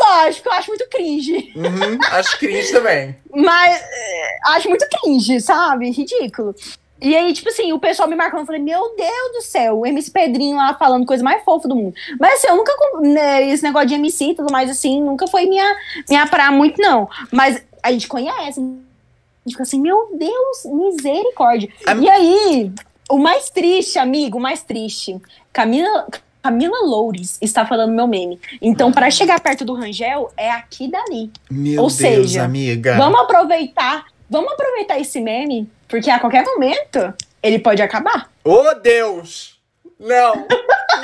[0.00, 1.52] Lógico, eu acho muito cringe.
[1.56, 3.16] Uhum, acho cringe também.
[3.34, 5.90] Mas é, acho muito cringe, sabe?
[5.90, 6.54] Ridículo.
[7.00, 9.86] E aí, tipo assim, o pessoal me marcando, eu falei, meu Deus do céu, o
[9.86, 11.94] MC Pedrinho lá falando coisa mais fofa do mundo.
[12.18, 15.46] Mas assim, eu nunca, né, esse negócio de MC e tudo mais, assim, nunca foi
[15.46, 15.76] minha,
[16.08, 17.08] minha praia muito, não.
[17.32, 21.68] Mas a gente conhece, a gente fica assim, meu Deus, misericórdia.
[21.86, 22.72] Am- E aí,
[23.08, 25.16] o mais triste, amigo, o mais triste,
[25.52, 26.06] Camila...
[26.40, 28.40] Camila Loures está falando meu meme.
[28.62, 31.30] Então, pra chegar perto do Rangel, é aqui dali.
[31.50, 32.96] Meu Ou Deus, seja, amiga.
[32.96, 38.30] Vamos aproveitar, vamos aproveitar esse meme, porque a qualquer momento ele pode acabar.
[38.44, 39.58] Ô, Deus!
[39.98, 40.34] Não!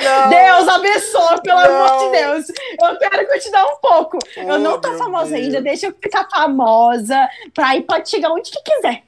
[0.03, 0.29] Não!
[0.29, 1.85] Deus abençoe, pelo Não.
[1.85, 2.45] amor de Deus.
[2.81, 4.17] Eu quero continuar um pouco.
[4.35, 5.41] eu Oh, não tô meu famosa Deus.
[5.45, 9.03] ainda, deixa eu ficar famosa, pra aí pode chegar onde que quiser.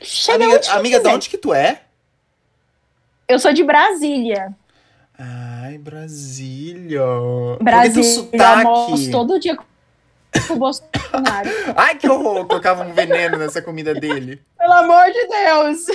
[0.00, 1.14] Chega Amiga, onde que amiga de quiser.
[1.14, 1.80] onde que tu é?
[3.28, 4.52] Eu sou de Brasília.
[5.18, 7.02] Ai, Brasília.
[7.60, 11.01] Brasília, almoço todo dia com o Bolsonaro.
[11.76, 12.46] Ai, que horror!
[12.46, 14.40] Colocava um veneno nessa comida dele.
[14.58, 15.86] Pelo amor de Deus.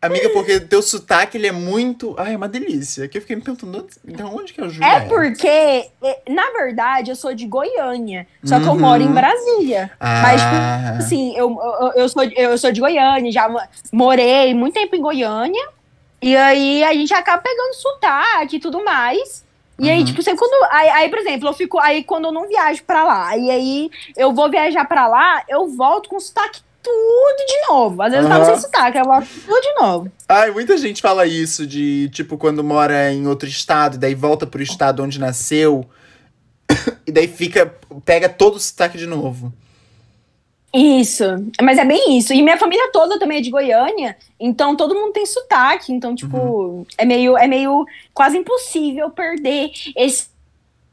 [0.00, 2.14] Amiga, porque teu sotaque, ele é muito...
[2.18, 3.08] Ai, é uma delícia.
[3.08, 7.10] Que eu fiquei me perguntando, de onde que a Júlia É porque, é, na verdade,
[7.10, 8.26] eu sou de Goiânia.
[8.44, 8.78] Só que eu Uhum.
[8.80, 9.90] moro em Brasília.
[9.98, 13.58] Mas, tipo, Ah, assim, eu, eu, eu sou, eu sou de Goiânia, já mo-
[13.90, 15.68] morei muito tempo em Goiânia.
[16.22, 19.44] E aí a gente acaba pegando sotaque e tudo mais.
[19.78, 20.04] E aí, Uhum.
[20.06, 20.72] tipo, sempre quando.
[20.72, 21.78] Aí, aí, por exemplo, eu fico.
[21.78, 25.68] Aí quando eu não viajo pra lá, e aí eu vou viajar pra lá, eu
[25.68, 28.00] volto com sotaque tudo de novo.
[28.00, 30.12] Às vezes eu tava sem sotaque, eu volto tudo de novo.
[30.28, 34.62] Ai, muita gente fala isso de, tipo, quando mora em outro estado, daí volta pro
[34.62, 35.84] estado onde nasceu,
[37.06, 39.52] e daí fica, pega todo o sotaque de novo.
[40.74, 41.24] Isso,
[41.62, 42.32] mas é bem isso.
[42.34, 45.92] E minha família toda também é de Goiânia, então todo mundo tem sotaque.
[45.92, 46.86] Então, tipo, Uhum.
[46.98, 50.26] é meio, é meio quase impossível perder esse,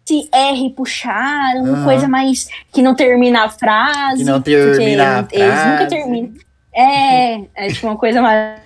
[0.07, 1.83] esse R puxar, uma Aham.
[1.83, 4.23] coisa mais que não termina a frase.
[4.23, 5.69] Que não termina a Eles frase.
[5.69, 6.33] nunca terminam.
[6.73, 8.62] É, é tipo uma coisa mais.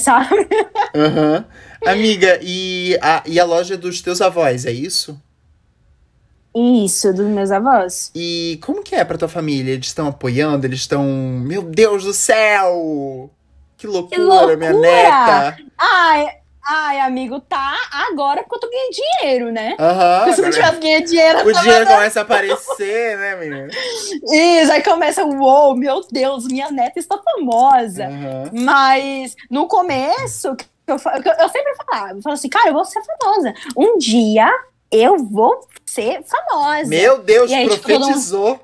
[0.00, 0.28] Sabe?
[0.94, 1.44] Aham.
[1.86, 5.18] Amiga, e a, e a loja dos teus avós, é isso?
[6.84, 8.10] Isso, dos meus avós.
[8.14, 9.72] E como que é pra tua família?
[9.72, 10.66] Eles estão apoiando?
[10.66, 11.04] Eles estão.
[11.04, 13.30] Meu Deus do céu!
[13.76, 14.90] Que loucura, minha loucura!
[14.90, 15.56] neta!
[15.78, 16.28] Ai,
[16.66, 17.76] ai, amigo, tá
[18.10, 19.76] agora porque eu tô ganhando dinheiro, né?
[19.78, 20.18] Aham.
[20.18, 23.68] Porque se não agora tivesse ganhando dinheiro, eu O dinheiro começa a aparecer, né, menina?
[24.32, 28.06] Isso, aí começa, uou, meu Deus, minha neta está famosa.
[28.06, 28.50] Aham.
[28.52, 30.48] Mas no começo,
[30.88, 33.54] eu, eu, eu sempre falava, eu falava assim, cara, eu vou ser famosa.
[33.76, 34.50] Um dia
[34.90, 36.88] eu vou ser famosa.
[36.88, 38.60] Meu Deus, E aí, tipo, profetizou.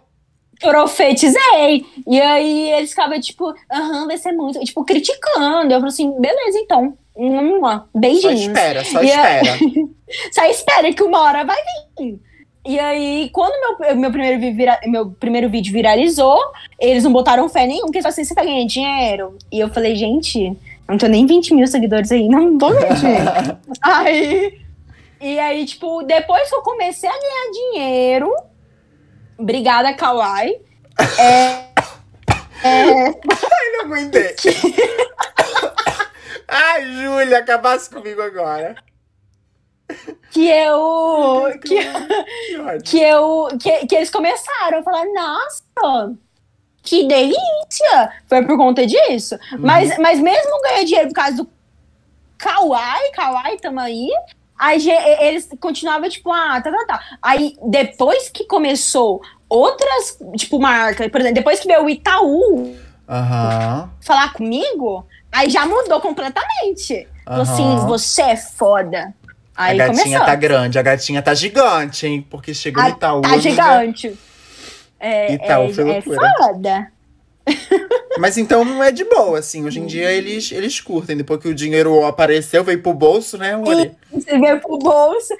[0.60, 1.84] Profetizei.
[2.06, 4.58] E aí eles ficavam, tipo, aham, vai ser muito.
[4.60, 5.72] Tipo, criticando.
[5.72, 6.96] Eu falei assim, beleza, então.
[7.16, 8.40] Só beijinhos.
[8.40, 9.58] espera, só E espera.
[10.32, 11.56] Só espera que uma hora vai
[11.98, 12.20] vir.
[12.66, 16.38] E aí, quando meu, meu, primeiro, vi- vira- meu primeiro vídeo viralizou,
[16.78, 19.36] eles não botaram fé nenhum, porque eles falaram assim, você tá ganhando dinheiro?
[19.50, 20.56] E eu falei, gente,
[20.88, 23.58] não tenho nem 20 mil seguidores aí, não vou ganhar dinheiro.
[23.82, 24.58] aí,
[25.20, 28.34] e aí, tipo, depois que eu comecei a ganhar dinheiro,
[29.38, 30.60] obrigada, Kawaii,
[31.18, 31.64] é,
[32.62, 34.34] é, Ai, não aguentei.
[36.46, 38.76] Ai, Júlia, acabasse comigo agora.
[40.30, 41.46] que eu...
[41.62, 41.78] Que,
[42.82, 46.14] Que que eu que, que eles começaram a falar, nossa,
[46.82, 48.12] que delícia!
[48.28, 49.36] Foi por conta disso.
[49.58, 51.48] Mas, mas mesmo ganhar dinheiro por causa do
[52.38, 54.08] Kawaii, Kawaii, tamo aí.
[54.64, 54.88] Aí
[55.20, 57.00] eles continuavam, tipo, ah, tá, tá, tá.
[57.20, 62.74] Aí depois que começou outras, tipo, marcas, por exemplo, depois que veio o Itaú
[63.06, 63.90] Aham.
[64.00, 67.06] falar comigo, aí já mudou completamente.
[67.26, 69.14] Falou assim, você é foda.
[69.56, 70.26] A Aí gatinha começou.
[70.26, 72.26] tá grande, a gatinha tá gigante, hein?
[72.30, 73.20] Porque chegou Ah, no Itaú.
[73.20, 74.18] Tá gigante.
[74.98, 76.32] É, Itaú é, foi é loucura.
[76.38, 76.92] foda.
[78.18, 79.64] Mas então não é de boa, assim.
[79.64, 81.16] Hoje em dia eles, eles curtem.
[81.16, 83.92] Depois que o dinheiro apareceu, veio pro bolso, né, Uri?
[84.12, 85.34] Você veio pro bolso.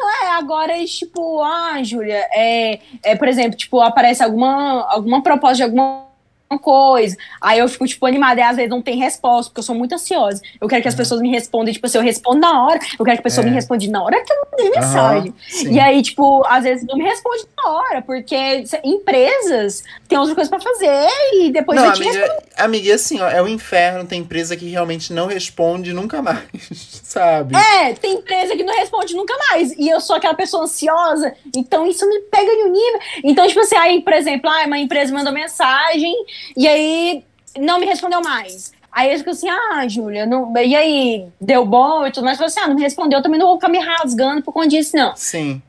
[0.00, 5.62] É, agora tipo, ah, Júlia, é, é, por exemplo, tipo, aparece alguma, alguma proposta de
[5.64, 6.09] alguma
[6.58, 7.16] coisa.
[7.40, 9.94] Aí eu fico, tipo, animada e às vezes não tem resposta, porque eu sou muito
[9.94, 10.40] ansiosa.
[10.60, 13.16] Eu quero que as pessoas me respondam, tipo, se eu respondo na hora, eu quero
[13.16, 13.48] que a pessoa É.
[13.48, 15.34] me responda na hora que eu mandei mensagem.
[15.48, 15.72] Sim.
[15.72, 20.50] E aí, tipo, às vezes não me responde na hora, porque empresas têm outras coisas
[20.50, 24.04] pra fazer e depois Não, vai te amiga, amiga, assim, ó, é o inferno.
[24.06, 26.42] Tem empresa que realmente não responde nunca mais,
[27.04, 27.54] sabe?
[27.56, 29.72] É, tem empresa que não responde nunca mais.
[29.78, 33.00] E eu sou aquela pessoa ansiosa, então isso me pega em um nível.
[33.24, 36.12] Então, tipo assim, aí, por exemplo, ah, uma empresa mandou mensagem
[36.56, 37.24] e aí
[37.58, 38.72] não me respondeu mais.
[38.92, 40.28] Aí eu fico assim, ah, Júlia,
[40.64, 42.36] e aí, deu bom e tudo mais.
[42.36, 44.52] Eu falo assim, ah, não me respondeu, eu também não vou ficar me rasgando por
[44.52, 45.14] conta disso, não.
[45.14, 45.62] Sim.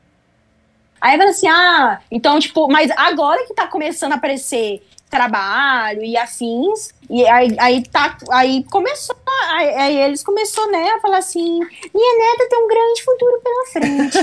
[1.00, 6.16] Aí fala assim, ah, então, tipo, mas agora que tá começando a aparecer trabalho e
[6.16, 9.14] afins, e aí, aí tá, aí começou,
[9.50, 11.60] aí, aí eles começou, né, a falar assim,
[11.94, 14.18] minha neta tem um grande futuro pela frente.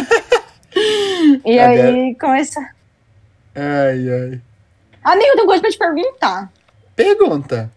[1.45, 1.81] e Cadê?
[1.81, 2.59] aí começa.
[3.55, 4.41] Ai, ai.
[5.03, 6.51] Amigo, eu tenho coisa pra te perguntar.
[6.95, 7.71] Pergunta.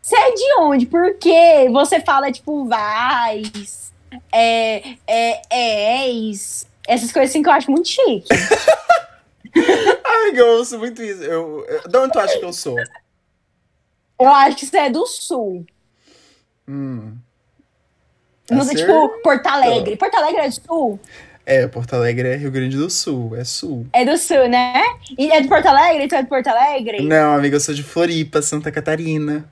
[0.00, 0.86] Você é de onde?
[0.86, 3.92] Porque você fala, tipo, vais,
[4.32, 8.28] é, é, és, essas coisas assim que eu acho muito chique.
[10.04, 11.22] Amiga, eu ouço muito isso.
[11.22, 12.76] Eu, eu, de onde tu acha que eu sou?
[14.18, 15.66] Eu acho que você é do sul.
[16.68, 17.16] Hum.
[18.50, 19.96] Não Tá sei, tipo, Porto Alegre.
[19.96, 21.00] Porto Alegre é do sul?
[21.46, 23.86] É, Porto Alegre é Rio Grande do Sul, é sul.
[23.92, 24.82] É do sul, né?
[25.16, 26.04] E é de Porto Alegre?
[26.04, 27.02] Então é de Porto Alegre?
[27.02, 29.48] Não, amiga, eu sou de Floripa, Santa Catarina.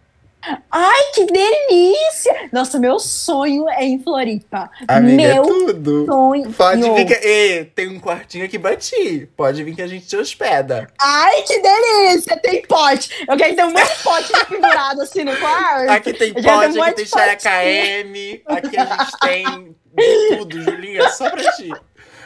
[0.70, 2.50] Ai, que delícia!
[2.52, 4.68] Nossa, meu sonho é em Floripa.
[4.88, 6.04] Amiga, é meu tudo.
[6.04, 6.52] sonho.
[6.52, 7.64] Pode vir que.
[7.76, 9.28] Tem um quartinho aqui pra ti.
[9.36, 10.88] Pode vir que a gente te hospeda.
[11.00, 12.36] Ai, que delícia!
[12.38, 13.24] Tem pote.
[13.26, 15.90] Eu quero ter um monte de pote pendurado assim no quarto.
[15.90, 21.30] Aqui tem pote, aqui tem de KM, aqui a gente tem de tudo, Julinha, só
[21.30, 21.72] pra ti.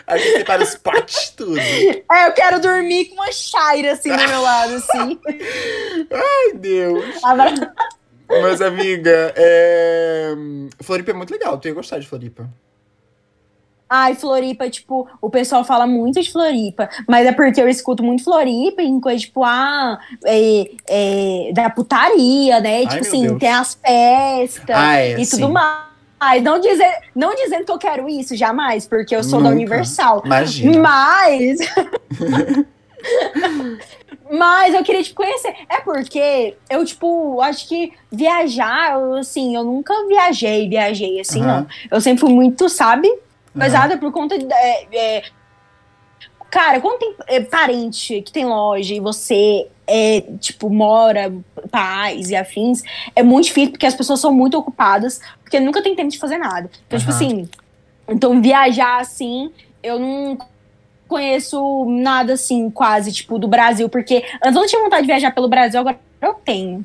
[0.06, 1.58] A gente separa os potes, tudo.
[1.60, 5.18] É, eu quero dormir com uma chaira assim do meu lado, assim.
[6.10, 7.22] Ai, Deus.
[7.22, 7.74] Abra-
[8.28, 10.34] Mas, amiga, é...
[10.80, 12.48] Floripa é muito legal, tu ia gostar de Floripa.
[13.90, 18.22] Ai, Floripa, tipo, o pessoal fala muito de Floripa, mas é porque eu escuto muito
[18.22, 22.80] Floripa em coisa, tipo, ah, é, é, da putaria, né?
[22.82, 23.38] tipo meu assim, Deus.
[23.38, 25.52] tem as festas Ah, é, e tudo sim.
[26.20, 26.42] Mais.
[26.42, 29.56] Não, dizer, não dizendo que eu quero isso, jamais, porque eu sou da Nunca.
[29.56, 30.22] Universal.
[30.24, 30.80] Imagina.
[30.80, 31.58] Mas.
[34.30, 35.54] Mas eu queria te conhecer.
[35.68, 41.60] É porque eu, tipo, acho que viajar, eu, assim, eu nunca viajei, viajei, assim, Aham.
[41.60, 41.66] não.
[41.90, 43.08] Eu sempre fui muito, sabe?
[43.58, 44.46] Pesada por conta de.
[44.52, 45.22] é, é,
[46.50, 51.32] cara, quando tem é, parente que tem loja e você é, tipo, mora,
[51.70, 52.82] pais e afins,
[53.16, 56.38] é muito difícil porque as pessoas são muito ocupadas, porque nunca tem tempo de fazer
[56.38, 56.70] nada.
[56.86, 57.18] Então, tipo Aham.
[57.18, 57.48] assim,
[58.06, 59.50] então viajar assim,
[59.82, 60.38] eu não
[61.08, 65.30] conheço nada assim, quase, tipo, do Brasil, porque antes eu não tinha vontade de viajar
[65.30, 66.84] pelo Brasil, agora eu tenho.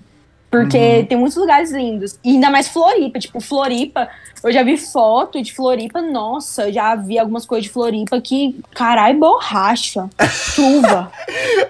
[0.53, 1.05] Porque Uhum.
[1.07, 2.19] tem muitos lugares lindos.
[2.23, 3.17] E ainda mais Floripa.
[3.17, 4.07] Tipo, Floripa,
[4.43, 9.17] eu já vi foto de Floripa, nossa, já vi algumas coisas de Floripa que, caralho,
[9.19, 10.07] borracha.
[10.53, 11.11] Chuva.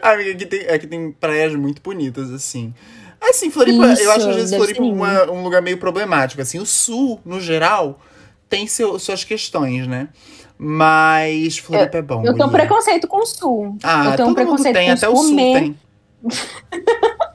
[0.01, 2.73] Amiga, aqui tem, aqui tem praias muito bonitas, assim.
[3.21, 6.41] Assim, Floripa, Isso, eu acho às vezes Floripa uma- um lugar meio problemático.
[6.41, 8.01] Assim, o sul, no geral,
[8.49, 10.09] tem seu, suas questões, né?
[10.57, 12.21] Mas Floripa é bom.
[12.25, 13.77] Eu tenho um preconceito com o sul.
[13.81, 15.77] Ah, eu tenho um preconceito tem, com até o sul tem.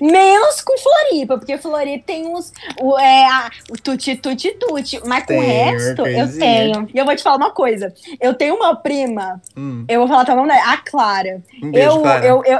[0.00, 2.52] Menos com Floripa, porque Floripa tem uns.
[2.80, 5.00] O, é, a- o tuti, tuti, tuti.
[5.06, 6.88] Mas com o Tem, resto, eu tenho.
[6.92, 7.92] E eu vou te falar uma coisa.
[8.20, 11.40] Eu tenho uma prima, Hum, eu vou falar teu nome a Clara.
[11.62, 12.26] um beijo, eu, Clara.
[12.26, 12.58] eu, eu,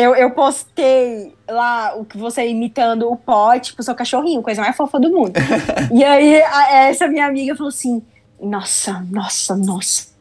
[0.00, 4.76] eu, eu postei lá o que você imitando o pote pro seu cachorrinho, coisa mais
[4.76, 5.32] fofa do mundo.
[5.94, 8.02] e aí, a- essa minha amiga falou assim:
[8.40, 10.12] Nossa, nossa, nossa.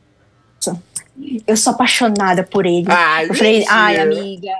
[1.45, 2.85] Eu sou apaixonada por ele.
[2.89, 3.75] Ai, Eu falei, mentira.
[3.75, 4.51] ai, amiga,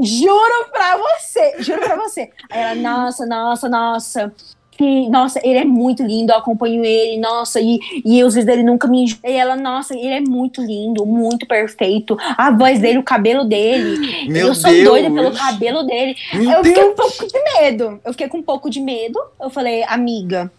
[0.00, 2.30] juro pra você, juro pra você.
[2.50, 4.32] Aí ela, nossa, nossa, nossa.
[4.76, 8.64] Que, nossa, ele é muito lindo, eu acompanho ele, nossa, e, e os vídeos dele
[8.64, 9.04] nunca me.
[9.22, 12.16] E ela, nossa, ele é muito lindo, muito perfeito.
[12.36, 14.26] A voz dele, o cabelo dele.
[14.28, 14.84] Meu eu sou Deus.
[14.84, 16.16] doida pelo cabelo dele.
[16.34, 17.16] Meu eu fiquei um Deus.
[17.16, 18.00] pouco de medo.
[18.04, 19.16] Eu fiquei com um pouco de medo.
[19.40, 20.50] Eu falei, amiga,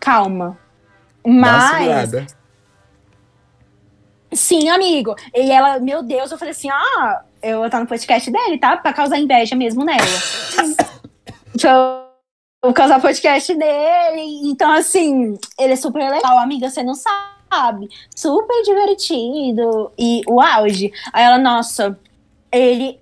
[0.00, 0.58] calma.
[1.24, 1.78] Mas.
[1.78, 2.26] segurada.
[4.32, 5.14] Sim, amigo.
[5.34, 8.76] E ela, meu Deus, eu falei assim: ah, eu vou estar no podcast dele, tá?
[8.76, 10.00] Pra causar inveja mesmo nela.
[11.62, 14.40] Eu vou causar podcast dele.
[14.44, 17.88] Então, assim, ele é super legal, amiga, você não sabe.
[18.16, 19.92] Super divertido.
[19.98, 20.90] E o auge.
[21.12, 21.98] Aí ela, nossa,
[22.50, 22.98] ele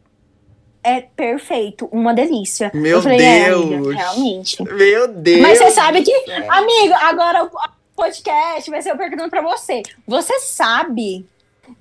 [0.82, 2.70] é perfeito, uma delícia.
[2.74, 3.94] Meu eu falei, é, amiga, Deus.
[3.94, 4.62] realmente.
[4.64, 5.40] Meu Deus.
[5.40, 6.12] Mas você sabe que,
[6.48, 7.50] amigo, agora o
[7.94, 9.82] podcast vai ser eu perguntando pra você.
[10.06, 11.24] Você sabe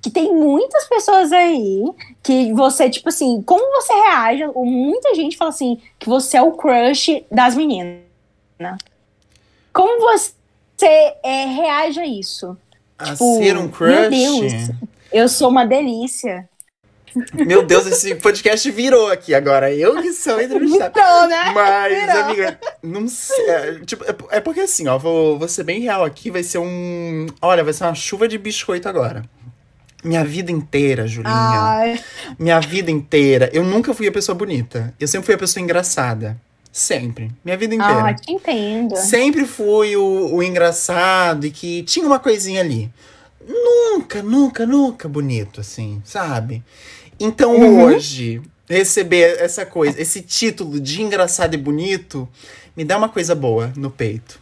[0.02, 1.84] que tem muitas pessoas aí
[2.22, 4.44] que você, tipo assim, como você reage?
[4.54, 8.02] Ou Muita gente fala assim, que você é o crush das meninas.
[9.74, 10.34] Como você
[11.24, 12.58] é, reage a isso?
[12.98, 14.10] A Tipo, ser um meu crush?
[14.10, 14.70] Deus.
[15.12, 16.48] Eu sou uma delícia.
[17.34, 19.74] Meu Deus, esse podcast virou aqui agora.
[19.74, 20.92] Eu que sou entrevistado.
[20.98, 21.52] Então, né?
[21.54, 22.24] Mas, Virou.
[22.24, 23.50] amiga, não sei.
[23.50, 26.60] É, tipo, é, é porque assim, ó, vou, vou ser bem real aqui, vai ser
[26.60, 27.28] um.
[27.42, 29.24] Olha, vai ser uma chuva de biscoito agora.
[30.04, 31.34] Minha vida inteira, Julinha.
[31.34, 32.00] Ai,
[32.40, 33.50] Minha vida inteira.
[33.54, 34.94] Eu nunca fui a pessoa bonita.
[35.00, 36.40] Eu sempre fui a pessoa engraçada.
[36.72, 37.32] Sempre.
[37.44, 38.10] Minha vida inteira.
[38.10, 38.96] ah, te entendo.
[38.96, 42.90] Sempre fui o, o engraçado e que tinha uma coisinha ali.
[43.48, 46.64] Nunca, nunca, nunca bonito, assim, sabe?
[47.20, 47.84] Então Uhum.
[47.84, 52.28] hoje, receber essa coisa, esse título de engraçado e bonito,
[52.76, 54.40] me dá uma coisa boa no peito.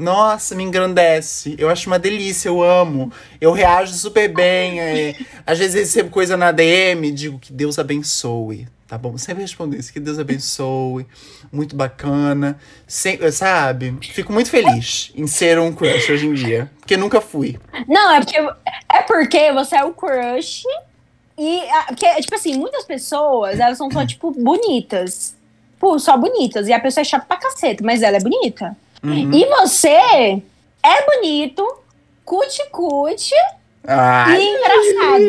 [0.00, 1.54] Nossa, me engrandece.
[1.58, 3.12] Eu acho uma delícia, eu amo.
[3.40, 4.80] Eu reajo super bem.
[4.80, 5.14] é.
[5.46, 8.66] Às vezes recebo coisa na DM, digo que Deus abençoe.
[8.88, 9.16] Tá bom?
[9.18, 11.06] Sempre respondo isso, que Deus abençoe.
[11.52, 12.58] Muito bacana.
[12.88, 13.96] Sem- sabe?
[14.00, 16.70] Fico muito feliz em ser um crush hoje em dia.
[16.80, 17.56] Porque nunca fui.
[17.86, 18.36] Não, é porque,
[18.92, 20.64] é porque você é o crush
[21.38, 21.60] e.
[21.88, 25.36] Porque, tipo assim, muitas pessoas, elas são só, tipo, bonitas.
[25.78, 26.66] Pô, só bonitas.
[26.66, 28.76] E a pessoa é chata pra caceta, mas ela é bonita.
[29.02, 29.32] Uhum.
[29.32, 30.42] E você
[30.82, 31.66] é bonito,
[32.24, 35.24] cuti-cuti e engraçado.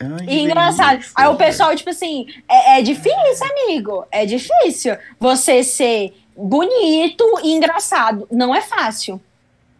[0.00, 0.90] Ai, E engraçado.
[0.98, 1.12] delícia.
[1.16, 4.04] Aí o pessoal, tipo assim, é, é difícil, amigo.
[4.10, 8.26] É difícil você ser bonito e engraçado.
[8.30, 9.20] Não é fácil.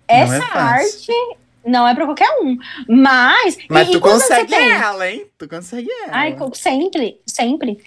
[0.08, 1.14] Não é Essa fácil.
[1.14, 2.56] arte não é pra qualquer um.
[2.88, 3.58] Mas.
[3.68, 4.70] Mas e, tu e consegue tem?
[4.70, 5.26] ela, hein?
[5.38, 6.10] Tu consegue ela.
[6.12, 7.78] Ai, sempre, sempre.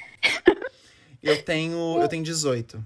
[1.22, 2.00] Eu tenho.
[2.00, 2.82] Eu tenho 18.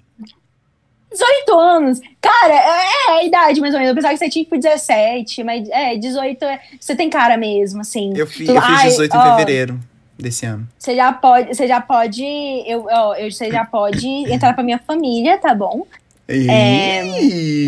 [1.11, 1.99] 18 anos.
[2.21, 3.89] Cara, é, é a idade mais ou menos.
[3.89, 6.59] Eu pensava que você tinha tipo 17, mas é, 18 é.
[6.79, 8.13] Você tem cara mesmo, assim.
[8.15, 9.79] Eu, fi- Tu- eu fiz Ai, 18 ó, em fevereiro
[10.17, 10.67] desse ano.
[10.77, 12.23] Você já pode, você já pode,
[12.67, 15.85] eu, ó, eu, você já pode entrar pra minha família, tá bom?
[16.27, 17.03] É!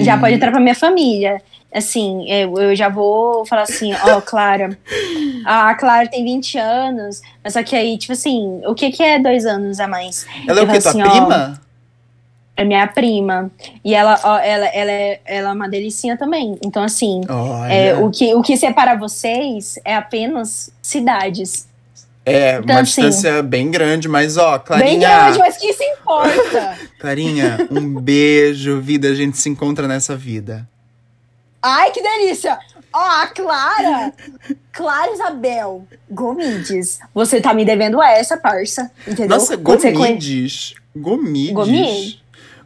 [0.03, 1.41] Já pode entrar pra minha família.
[1.73, 4.77] Assim, eu, eu já vou falar assim, ó, Clara.
[5.45, 9.17] A Clara tem 20 anos, mas só que aí, tipo assim, o que que é
[9.17, 10.27] dois anos a mais?
[10.47, 10.79] Ela é eu o quê?
[10.79, 11.61] Tua falo assim, ó, prima?
[12.61, 13.49] É minha prima.
[13.83, 16.59] E ela, ó, ela, ela, é, ela é uma delicinha também.
[16.63, 17.21] Então, assim,
[17.67, 21.67] é, o, que, o que separa vocês é apenas cidades.
[22.23, 24.89] É, Então, uma assim, distância bem grande, mas ó, Clarinha.
[24.91, 26.77] Bem grande, mas que isso importa.
[27.01, 29.09] Clarinha, um beijo, vida.
[29.09, 30.67] A gente se encontra nessa vida.
[31.63, 32.59] Ai, que delícia!
[32.93, 34.13] Ó, a Clara,
[34.71, 36.99] Clara Isabel Gomides.
[37.13, 38.91] Você tá me devendo essa, parça.
[39.07, 39.37] Entendeu?
[39.37, 40.75] Nossa, Gomides.
[40.95, 41.53] Gomides.
[41.53, 42.20] Gomides?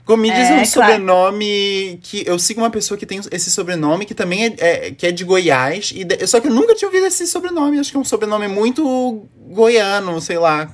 [0.06, 0.66] Gomides é, É, um claro.
[0.68, 5.08] sobrenome que eu sigo uma pessoa que tem esse sobrenome que também é, é- que
[5.08, 7.80] é de Goiás e de- só que eu nunca tinha ouvido esse sobrenome.
[7.80, 10.72] Acho que é um sobrenome muito goiano, sei lá.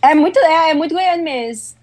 [0.00, 1.76] É muito, é, é muito goiano mesmo.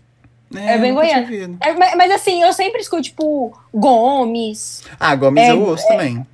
[0.56, 1.58] É bem nunca tinha goiano.
[1.62, 4.84] É, mas, mas assim, eu sempre escuto, tipo, Gomes.
[5.00, 6.26] Ah, Gomes É, eu ouço também.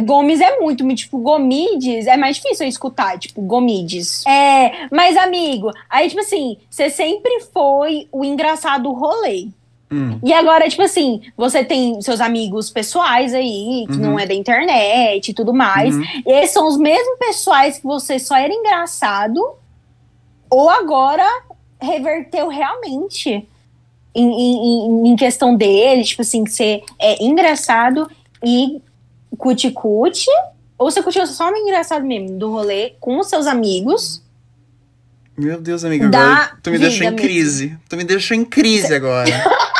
[0.00, 4.24] Gomes é muito, tipo, Gomides é mais difícil eu escutar, tipo, Gomides.
[4.26, 9.48] É, mas amigo, aí, tipo assim, você sempre foi o engraçado rolê.
[9.90, 10.18] Hum.
[10.22, 14.00] E agora, tipo assim, você tem seus amigos pessoais aí, que Uhum.
[14.00, 15.94] não é da internet e tudo mais.
[15.96, 16.02] Uhum.
[16.26, 19.40] E esses são os mesmos pessoais que você só era engraçado,
[20.50, 21.24] ou agora
[21.80, 23.48] reverteu realmente
[24.14, 28.10] em, em, em- questão dele, tipo assim, que você é engraçado
[28.44, 28.80] e
[29.38, 30.28] cuti-cuti,
[30.76, 34.22] ou você continua só um engraçado mesmo, do rolê com os seus amigos.
[35.36, 37.78] Meu Deus, amiga, agora tu me deixou em crise.
[37.88, 39.30] Tu me deixou em crise agora.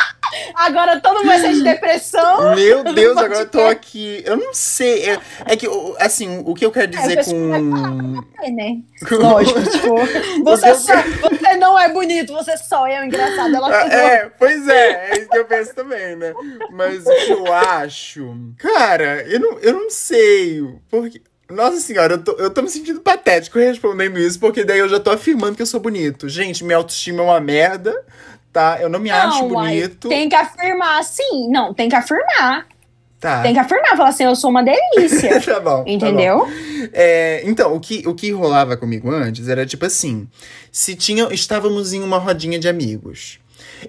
[0.59, 2.53] Agora todo mundo vai ser de depressão.
[2.53, 4.21] Meu Deus, agora eu tô aqui.
[4.25, 5.09] Eu não sei.
[5.09, 5.65] É, é que,
[5.99, 8.23] assim, o que eu quero É, dizer pessoal vai com.
[8.43, 8.77] É, né?
[9.07, 13.55] com- Lógico, tipo, você, só, você não é bonito, você só é um engraçado.
[13.55, 16.33] Ela Ah, ficou É, pois é, é isso que eu penso também, né?
[16.69, 18.35] Mas o que eu acho.
[18.57, 20.61] Cara, eu não, eu não sei.
[20.89, 21.21] Porque.
[21.49, 24.99] Nossa senhora, eu tô, eu tô me sentindo patético respondendo isso, porque daí eu já
[24.99, 26.29] tô afirmando que eu sou bonito.
[26.29, 28.05] Gente, minha autoestima é uma merda,
[28.51, 28.77] tá?
[28.81, 30.09] Eu não me acho Não, uai, bonito.
[30.09, 31.49] tem que afirmar, sim.
[31.49, 32.67] Não, tem que afirmar.
[33.19, 33.41] Tá.
[33.41, 35.39] Tem que afirmar, falar assim, eu sou uma delícia.
[35.41, 35.59] tá bom.
[35.59, 35.83] tá bom.
[35.85, 36.47] entendeu?
[36.93, 40.27] É, então, o que, o que rolava comigo antes era tipo assim:
[40.71, 43.39] se tinha, estávamos em uma rodinha de amigos.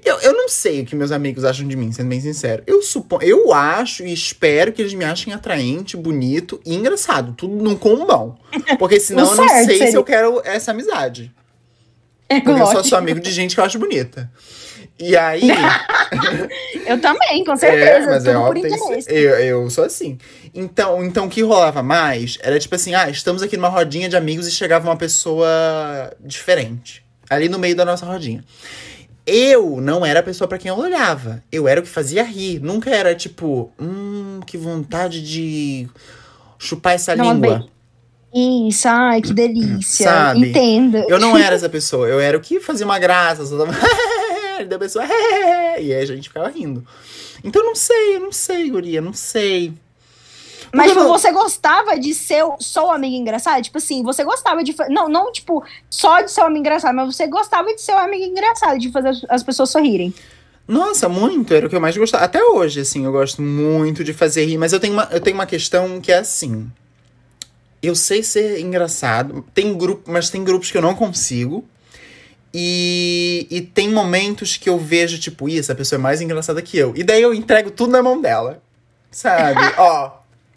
[0.04, 2.62] Eu, eu não sei o que meus amigos acham de mim, sendo bem sincero.
[2.66, 7.34] Eu suponho, eu acho e espero que eles me achem atraente, bonito e engraçado.
[7.36, 8.36] Tudo num combão.
[8.78, 9.94] Porque senão eu não sei se seria.
[9.94, 11.32] eu quero essa amizade.
[12.44, 12.84] Porque eu só Lógico.
[12.84, 14.30] sou amigo de gente que eu acho bonita.
[14.98, 15.48] E aí.
[16.86, 18.06] Eu também, com É, certeza.
[18.10, 20.18] mas é tudo por óbvio, eu, eu sou assim.
[20.54, 24.16] Então, então, o que rolava mais era tipo assim: ah, estamos aqui numa rodinha de
[24.16, 25.48] amigos e chegava uma pessoa
[26.20, 27.02] diferente.
[27.30, 28.44] Ali no meio da nossa rodinha.
[29.26, 31.42] Eu não era a pessoa pra quem eu olhava.
[31.52, 32.60] Eu era o que fazia rir.
[32.60, 35.88] Nunca era tipo, hum, que vontade de
[36.58, 37.66] chupar essa Não, língua.
[38.32, 40.04] Isso, ai, que delícia.
[40.08, 40.50] Sabe?
[40.50, 41.04] Entenda.
[41.08, 42.06] Eu não era essa pessoa.
[42.08, 43.44] Eu era o que fazia uma graça.
[43.44, 43.72] Só dava
[44.60, 45.04] e da pessoa.
[45.80, 46.84] E aí a gente ficava rindo.
[47.42, 49.72] Então eu não sei, eu não sei, Guria, não sei.
[50.72, 53.62] Mas, tipo, você gostava de ser só o amigo engraçado?
[53.62, 54.74] Tipo assim, você gostava de.
[54.90, 57.98] Não, não, tipo, só de ser o amigo engraçado, mas você gostava de ser o
[57.98, 60.12] amigo engraçado, de fazer as- as pessoas sorrirem.
[60.68, 62.24] Nossa, muito, era o que eu mais gostava.
[62.24, 65.34] Até hoje, assim, eu gosto muito de fazer rir, mas eu tenho uma, eu tenho
[65.36, 66.70] uma questão que é assim.
[67.82, 71.64] Eu sei ser engraçado, tem grupo, mas tem grupos que eu não consigo.
[72.52, 76.76] E, e tem momentos que eu vejo, tipo, "Ih, essa pessoa é mais engraçada que
[76.76, 76.92] eu.
[76.96, 78.60] E daí eu entrego tudo na mão dela.
[79.10, 79.60] Sabe?
[79.78, 80.10] Ó,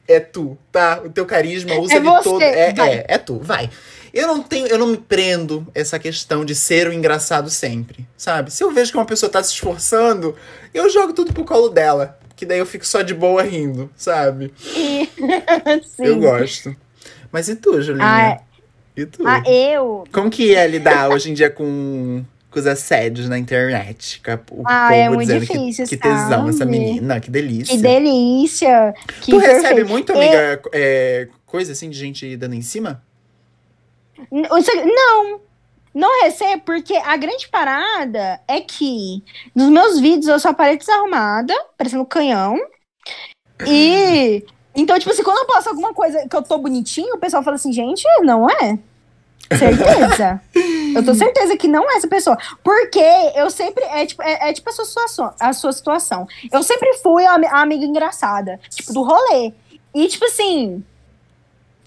[0.07, 1.01] é tu, tá?
[1.05, 2.41] O teu carisma usa É de você, todo.
[2.41, 2.89] É, vai.
[2.93, 3.69] é, é tu, vai.
[4.13, 8.51] Eu não tenho, eu não me prendo essa questão de ser o engraçado sempre, sabe?
[8.51, 10.35] Se eu vejo que uma pessoa tá se esforçando,
[10.73, 12.19] eu jogo tudo pro colo dela.
[12.35, 14.53] Que daí eu fico só de boa rindo, sabe?
[15.85, 16.03] Sim.
[16.03, 16.75] Eu gosto.
[17.33, 18.05] Mas e tu, Julinha?
[18.39, 18.41] Ah,
[18.95, 19.27] E tu?
[19.27, 20.03] ah, eu.
[20.13, 24.21] Como que é lidar hoje em dia com, com os assédios na internet?
[24.23, 27.31] Com a- o Ah, povo é muito dizendo difícil, que, que tesão essa menina, que
[27.31, 27.75] delícia.
[27.75, 28.93] Que delícia.
[29.21, 29.89] Que tu recebe perfeito.
[29.89, 33.01] muito, amiga, é, coisa assim de gente dando em cima?
[34.31, 35.41] Não.
[35.95, 39.23] Não recebo, porque a grande parada é que
[39.55, 42.57] nos meus vídeos eu só apareço desarrumada, parecendo um canhão.
[43.67, 44.43] E.
[44.75, 47.55] Então, tipo assim, quando eu posto alguma coisa que eu tô bonitinho, o pessoal fala
[47.55, 48.79] assim, gente, não é.
[49.57, 50.41] Certeza.
[50.95, 52.37] eu tô certeza que não é essa pessoa.
[52.63, 53.03] Porque
[53.35, 53.83] eu sempre.
[53.85, 56.27] É tipo, é, é tipo a, sua situação, a sua situação.
[56.51, 59.53] Eu sempre fui a, a amiga engraçada, tipo, do rolê.
[59.93, 60.83] E, tipo assim.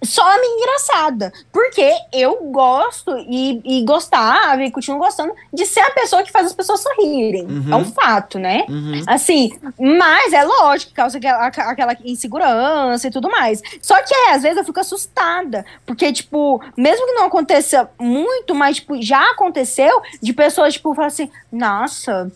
[0.02, 1.32] Só a amiga engraçada.
[1.52, 6.46] Porque eu gosto e, e gostava e continuo gostando de ser a pessoa que faz
[6.46, 7.46] as pessoas sorrirem.
[7.46, 7.72] Uhum.
[7.72, 8.64] É um fato, né?
[8.68, 9.02] Uhum.
[9.06, 13.62] Assim, mas é lógico que causa aquela, aquela insegurança e tudo mais.
[13.80, 15.64] Só que é, às vezes eu fico assustada.
[15.84, 21.08] Porque, tipo, mesmo que não aconteça muito, mas, tipo, já aconteceu de pessoas, tipo, falar
[21.08, 22.30] assim, nossa.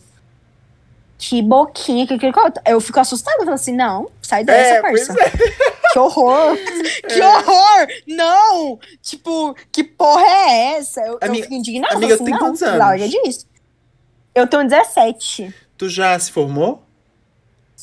[1.23, 2.19] Que boquinha, que,
[2.67, 5.13] eu fico assustada, eu falo assim, não, sai dessa, É, parça.
[5.13, 5.31] é.
[5.93, 6.57] Que horror!
[7.07, 7.87] Que horror!
[8.07, 8.79] Não!
[9.03, 11.03] Tipo, que porra é essa?
[11.03, 11.95] Eu, Amiga- eu fico indignada.
[11.97, 12.79] amiga, assim, tem não, quantos anos?
[12.79, 13.47] Larga disso.
[14.35, 15.55] Eu tenho 17.
[15.77, 16.83] Tu já se formou?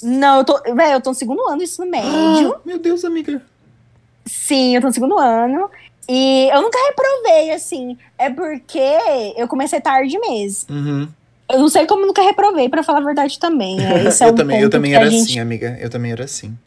[0.02, 0.60] Não, eu tô.
[0.74, 2.56] Véi, eu tô no segundo ano do ensino médio.
[2.56, 3.40] Ah, meu Deus, amiga.
[4.26, 5.70] Sim, eu tô no segundo ano.
[6.10, 7.98] E eu nunca reprovei, assim.
[8.18, 8.80] É porque
[9.36, 10.74] eu comecei tarde mesmo.
[10.74, 11.10] Uhum.
[11.52, 13.80] Eu não sei como nunca reprovei, pra falar a verdade também.
[13.84, 15.78] É, esse é eu um também, eu também era gente assim, amiga.
[15.80, 16.58] Eu também era assim.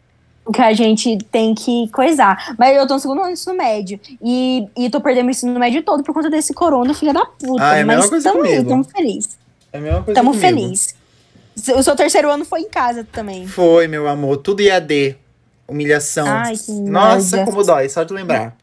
[0.55, 2.55] que a gente tem que coisar.
[2.59, 4.01] Mas eu tô no segundo ano do ensino médio.
[4.23, 7.63] E, e tô perdendo o ensino médio todo por conta desse corona, filha da puta.
[7.63, 8.69] Ah, é Mas tamo aí, comigo.
[8.69, 9.39] tamo feliz.
[9.73, 10.47] É a mesma coisa Tamo comigo.
[10.47, 10.95] feliz.
[11.77, 13.47] O seu terceiro ano foi em casa também.
[13.47, 14.39] Foi, meu amor.
[14.39, 15.17] Tudo IAD.
[15.69, 16.27] Humilhação.
[16.27, 17.53] Ai, que Nossa, merda.
[17.53, 18.57] como dói, só de lembrar.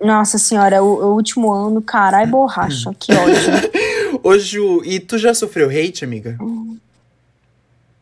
[0.00, 2.90] Nossa senhora, o, o último ano, caralho, borracha.
[2.98, 3.34] Que ódio.
[4.22, 6.36] Ô, Ju, e tu já sofreu hate, amiga?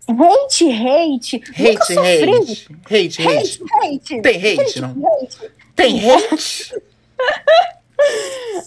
[0.09, 1.43] hate, hate.
[1.59, 2.33] Nunca Hate, sofri.
[2.33, 2.69] hate.
[2.85, 3.63] Hate, hate.
[3.63, 4.23] Hate, hate.
[4.23, 4.91] Tem hate, não?
[4.91, 5.51] hate.
[5.77, 6.75] Tem hate?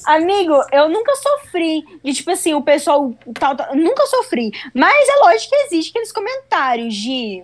[0.05, 4.51] Amigo, eu nunca sofri de, tipo assim, o pessoal tal, tal, nunca sofri.
[4.73, 7.43] Mas é lógico que existe aqueles comentários de.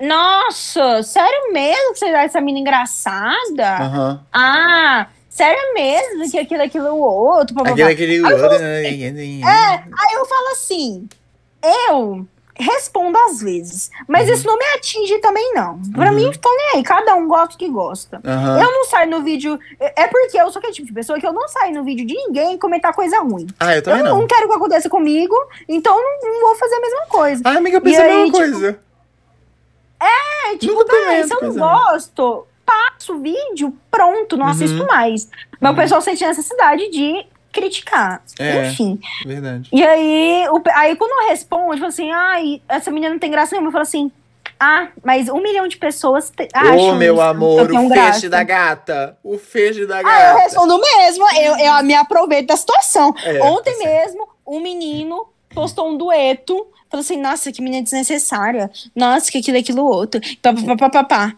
[0.00, 3.76] Nossa, sério mesmo que você acha essa mina engraçada?
[3.78, 4.26] Aham.
[4.32, 5.06] Ah,
[5.40, 7.54] sério mesmo que aquilo, aquilo, outro.
[7.54, 7.86] blá, blá, blá.
[7.88, 8.26] Aquele, aquele...
[8.26, 9.84] Aí eu falo É.
[9.98, 11.08] Aí eu falo assim,
[11.88, 12.26] eu
[12.56, 14.34] respondo às vezes, mas Uhum.
[14.34, 15.80] isso não me atinge também não.
[15.94, 16.16] Pra Uhum.
[16.16, 18.20] mim, tô nem aí, cada um gosta que gosta.
[18.22, 18.60] Aham.
[18.60, 19.58] Eu não saio no vídeo.
[19.80, 22.06] É é porque eu sou aquele tipo de pessoa que eu não saio no vídeo
[22.06, 23.46] de ninguém comentar coisa ruim.
[23.58, 24.26] Ah, eu também eu não, não.
[24.26, 25.34] quero que aconteça comigo,
[25.66, 27.42] então não, vou fazer a mesma coisa.
[27.46, 28.80] Ah, amiga, eu pensei a mesma tipo, coisa.
[30.02, 34.52] É, tipo, Nunca tá, se eu não gosto, passo o vídeo, pronto, não Uhum.
[34.52, 35.28] assisto mais.
[35.60, 38.22] Mas o pessoal sente necessidade de criticar.
[38.38, 38.68] É.
[38.68, 38.98] Enfim.
[39.26, 39.68] Verdade.
[39.72, 43.52] E aí, o, aí quando eu respondo, tipo assim, ai, essa menina não tem graça
[43.52, 44.10] nenhuma, eu falo assim,
[44.58, 48.12] ah, mas um milhão de pessoas te, Ô, acham meu isso, amor, o graça.
[48.12, 49.16] feixe da gata.
[49.24, 50.38] O feixe da Ah, eu gata.
[50.40, 53.12] respondo mesmo, eu, eu me aproveito da situação.
[53.24, 56.54] É, Ontem tá mesmo, um menino postou um dueto,
[56.88, 61.04] falou assim, nossa, que menina desnecessária, nossa, que aquilo, aquilo, outro, pá, pá, pá, pá,
[61.04, 61.36] pá.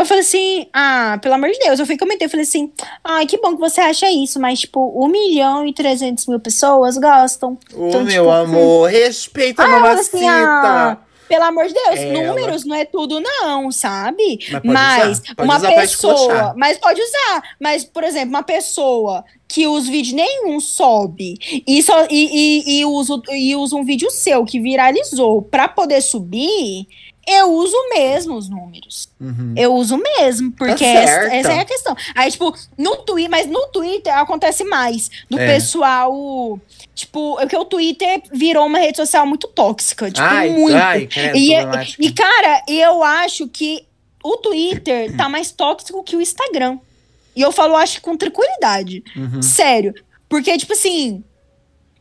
[0.00, 2.72] Eu falei assim, ah, pelo amor de Deus, eu fui comentar, eu falei assim,
[3.04, 6.96] ai, que bom que você acha isso, mas, tipo, um milhão e trezentos mil pessoas
[6.96, 7.58] gostam.
[7.74, 10.16] Ô, Então, meu tipo, amor, respeita a Ah, mamacita.
[10.16, 10.96] assim, ah,
[11.28, 12.12] pelo amor de Deus, Ela.
[12.28, 14.38] números não é tudo não, sabe?
[14.64, 20.14] Mas Mas uma pessoa, mas pode usar, mas por exemplo, uma pessoa que os vídeos
[20.14, 21.34] nenhum sobe
[21.66, 26.00] e, só, e, e, e, usa, e usa um vídeo seu que viralizou pra poder
[26.00, 26.86] subir,
[27.32, 29.08] eu uso mesmo os números.
[29.20, 29.54] Uhum.
[29.56, 31.96] Eu uso mesmo, porque Tá essa, essa é a questão.
[32.14, 35.10] Aí, tipo, no Twitter, mas no Twitter acontece mais.
[35.30, 35.46] Do É.
[35.46, 36.58] pessoal.
[36.94, 40.10] Tipo, é que o Twitter virou uma rede social muito tóxica.
[40.10, 40.76] Tipo, ai, muito.
[40.76, 42.04] ai, credo, e, é- problemática.
[42.04, 43.84] e, cara, eu acho que
[44.22, 46.78] o Twitter tá mais tóxico que o Instagram.
[47.34, 49.02] E eu falo, acho, com tranquilidade.
[49.16, 49.40] Uhum.
[49.40, 49.94] Sério.
[50.28, 51.24] Porque, tipo assim,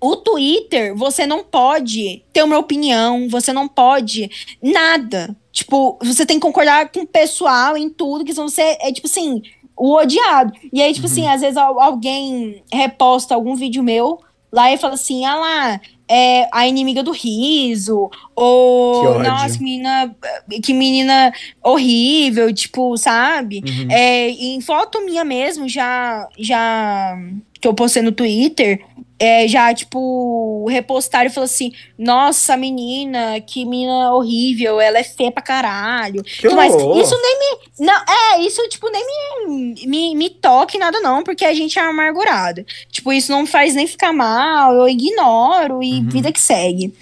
[0.01, 4.29] o Twitter, você não pode ter uma opinião, você não pode
[4.61, 5.35] nada.
[5.51, 9.07] Tipo, você tem que concordar com o pessoal em tudo, que senão você é, tipo
[9.07, 9.41] assim,
[9.75, 10.53] o odiado.
[10.71, 14.19] E aí, tipo assim, às vezes al- alguém reposta algum vídeo meu
[14.51, 20.15] lá e fala assim, ah lá, é a inimiga do riso, ou, nossa, que menina,
[20.63, 21.31] que menina
[21.63, 23.61] horrível, tipo, sabe?
[23.63, 23.91] Uhum.
[23.91, 27.15] É, em foto minha mesmo, já, já
[27.61, 28.83] que eu postei no Twitter,
[29.19, 35.29] é, já, tipo, repostaram e falou assim: Nossa, menina, que menina horrível, ela é feia
[35.29, 36.23] pra caralho.
[36.23, 37.85] Que Mas isso nem me.
[37.85, 41.81] Não, é, isso, tipo, nem me, me, me toque nada, não, porque a gente é
[41.81, 42.65] amargurado.
[42.89, 46.09] Tipo, isso não faz nem ficar mal, eu ignoro e Uhum.
[46.09, 46.93] vida que segue.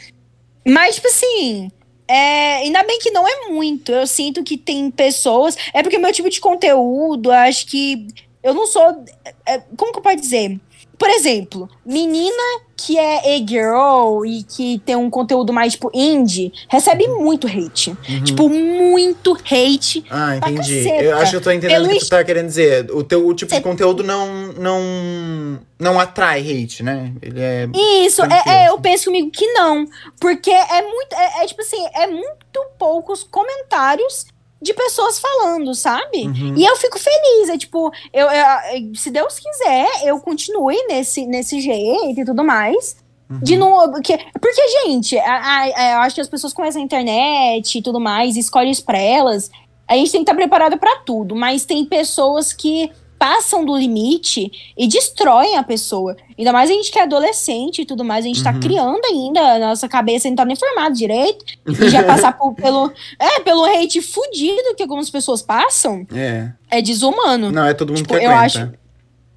[0.66, 1.72] Mas, tipo assim.
[2.10, 3.92] É, ainda bem que não é muito.
[3.92, 5.58] Eu sinto que tem pessoas.
[5.74, 8.08] É porque meu tipo de conteúdo, acho que.
[8.42, 9.04] Eu não sou.
[9.46, 10.58] é, como que eu posso dizer?
[10.98, 17.08] Por exemplo, menina que é e-girl e que tem um conteúdo mais, tipo, indie, recebe
[17.08, 17.90] muito hate.
[17.90, 18.24] Uhum.
[18.24, 20.06] Tipo, muito hate.
[20.10, 20.88] Ah, entendi.
[20.88, 22.90] Eu acho que eu tô entendendo o que tu tá querendo dizer.
[22.92, 27.12] O teu o tipo de Cê- conteúdo não, não, não atrai hate, né?
[27.22, 27.68] Ele é.
[28.06, 28.82] Isso, é, é, eu assim.
[28.82, 29.86] penso comigo que não.
[30.20, 31.14] Porque é muito.
[31.14, 34.26] É, é tipo assim, é muito poucos comentários
[34.62, 36.24] de pessoas falando, sabe?
[36.28, 36.56] Uhum.
[36.58, 37.50] E eu fico feliz.
[37.50, 42.98] É tipo, eu, eu- se Deus quiser, eu continue nesse, nesse jeito e tudo mais.
[43.30, 43.40] Uhum.
[43.40, 46.86] De novo, porque, porque gente, a- a- a- eu acho que as pessoas começam a
[46.86, 49.52] internet e tudo mais, escolhem isso pra elas.
[49.88, 54.52] A gente tem que estar preparado pra tudo, mas tem pessoas que passam do limite
[54.78, 56.16] e destroem a pessoa.
[56.38, 58.60] Ainda mais a gente que é adolescente e tudo mais, a gente tá Uhum.
[58.60, 61.44] criando ainda, a nossa cabeça ainda tá nem formada direito.
[61.68, 66.52] E já passar por- pelo, é, pelo hate fudido que algumas pessoas passam, É.
[66.70, 67.52] é desumano.
[67.52, 68.46] Não, é todo mundo Tipo, que eu aguenta.
[68.46, 68.72] acho-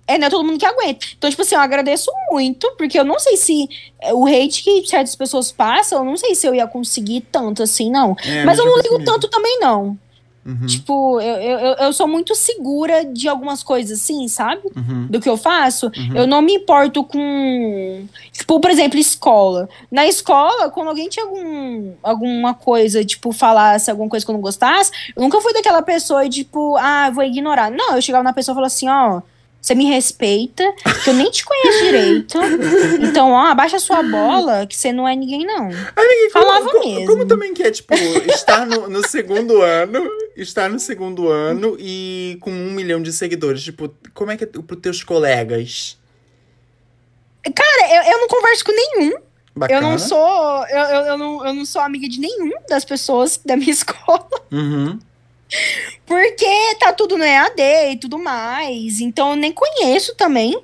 [0.06, 1.06] É, não é todo mundo que aguenta.
[1.16, 3.68] Então, tipo assim, eu agradeço muito, porque eu não sei se
[4.02, 7.62] é, o hate que certas pessoas passam, eu não sei se eu ia conseguir tanto
[7.62, 8.16] assim, não.
[8.24, 9.04] É, Mas eu não ligo comigo.
[9.10, 9.96] tanto também, não.
[10.44, 14.62] Uhum, Tipo, eu, eu, eu- sou muito segura de algumas coisas, assim, sabe?
[14.74, 15.86] uhum, Do que eu faço.
[15.94, 16.16] Uhum.
[16.16, 18.06] Eu não me importo com.
[18.32, 19.68] Tipo, por exemplo, escola.
[19.90, 24.40] Na escola, quando alguém tinha algum, alguma coisa, tipo, falasse alguma coisa que eu não
[24.40, 27.70] gostasse, eu nunca fui daquela pessoa, tipo, ah, vou ignorar.
[27.70, 29.20] Não, eu chegava na pessoa e falava assim, ó.
[29.60, 30.64] Você me respeita,
[31.04, 32.38] que eu nem te conheço direito.
[33.02, 35.66] Então, ó, abaixa sua bola, que você não é ninguém, não.
[35.66, 37.06] Amiga, Falava como, mesmo.
[37.06, 42.38] Como também que é, tipo, estar no, no segundo ano, estar no segundo ano e
[42.40, 43.62] com um milhão de seguidores.
[43.62, 45.98] Tipo, como é que é pros teus colegas?
[47.54, 49.12] Cara, eu, eu não converso com nenhum.
[49.54, 49.78] Bacana.
[49.78, 50.66] Eu não sou.
[50.68, 54.28] Eu, eu, eu não, eu não sou amiga de nenhum das pessoas da minha escola.
[54.50, 54.98] Uhum.
[56.06, 56.46] Porque
[56.78, 57.60] tá tudo no EAD
[57.92, 59.00] e tudo mais.
[59.00, 60.58] Então eu nem conheço também.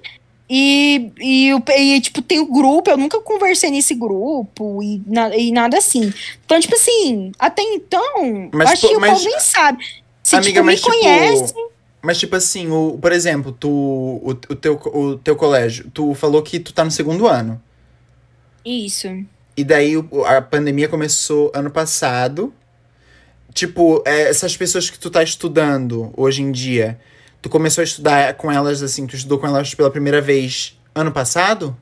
[0.49, 5.51] E, e, e, tipo, tem o grupo, eu nunca conversei nesse grupo e, na- e
[5.51, 6.13] nada assim.
[6.45, 9.85] Então, tipo assim, até então, Mas, acho pô, que o mas- povo nem sabe.
[10.23, 11.55] Se, Amiga, tipo, me mas, tipo, conhece.
[12.01, 16.41] Mas, tipo assim, o, por exemplo, tu, o, o, teu, o teu colégio, tu falou
[16.43, 17.61] que tu tá no segundo ano.
[18.65, 19.09] Isso.
[19.57, 19.95] E daí
[20.27, 22.53] a pandemia começou ano passado.
[23.57, 27.01] Tipo, é, essas pessoas que tu tá estudando hoje em dia,
[27.41, 31.11] tu começou a estudar com elas assim, tu estudou com elas pela primeira vez ano
[31.11, 31.75] passado?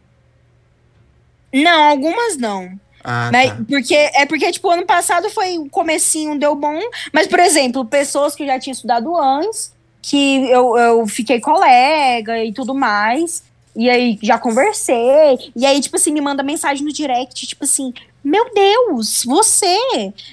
[1.52, 2.78] Não, algumas não.
[3.02, 3.58] Ah, Mas, tá.
[3.68, 6.78] porque, é porque, tipo, ano passado foi o comecinho, deu bom.
[7.12, 12.44] Mas, por exemplo, pessoas que eu já tinha estudado antes, que eu, eu fiquei colega
[12.44, 13.42] e tudo mais.
[13.74, 15.50] E aí já conversei.
[15.56, 17.92] E aí, tipo assim, me manda mensagem no direct, tipo assim.
[18.24, 19.76] Meu Deus, você!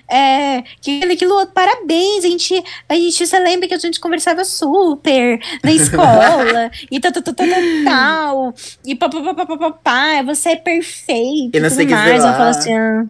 [0.10, 5.39] É, que aquilo parabéns, a gente, a gente, você lembra que a gente conversava super
[5.62, 8.54] na escola, e tal, tal, tal, tal, tal, tal,
[8.86, 12.24] e papapá, você é perfeito, E não sei mais.
[12.24, 13.06] Eu falo assim, ah,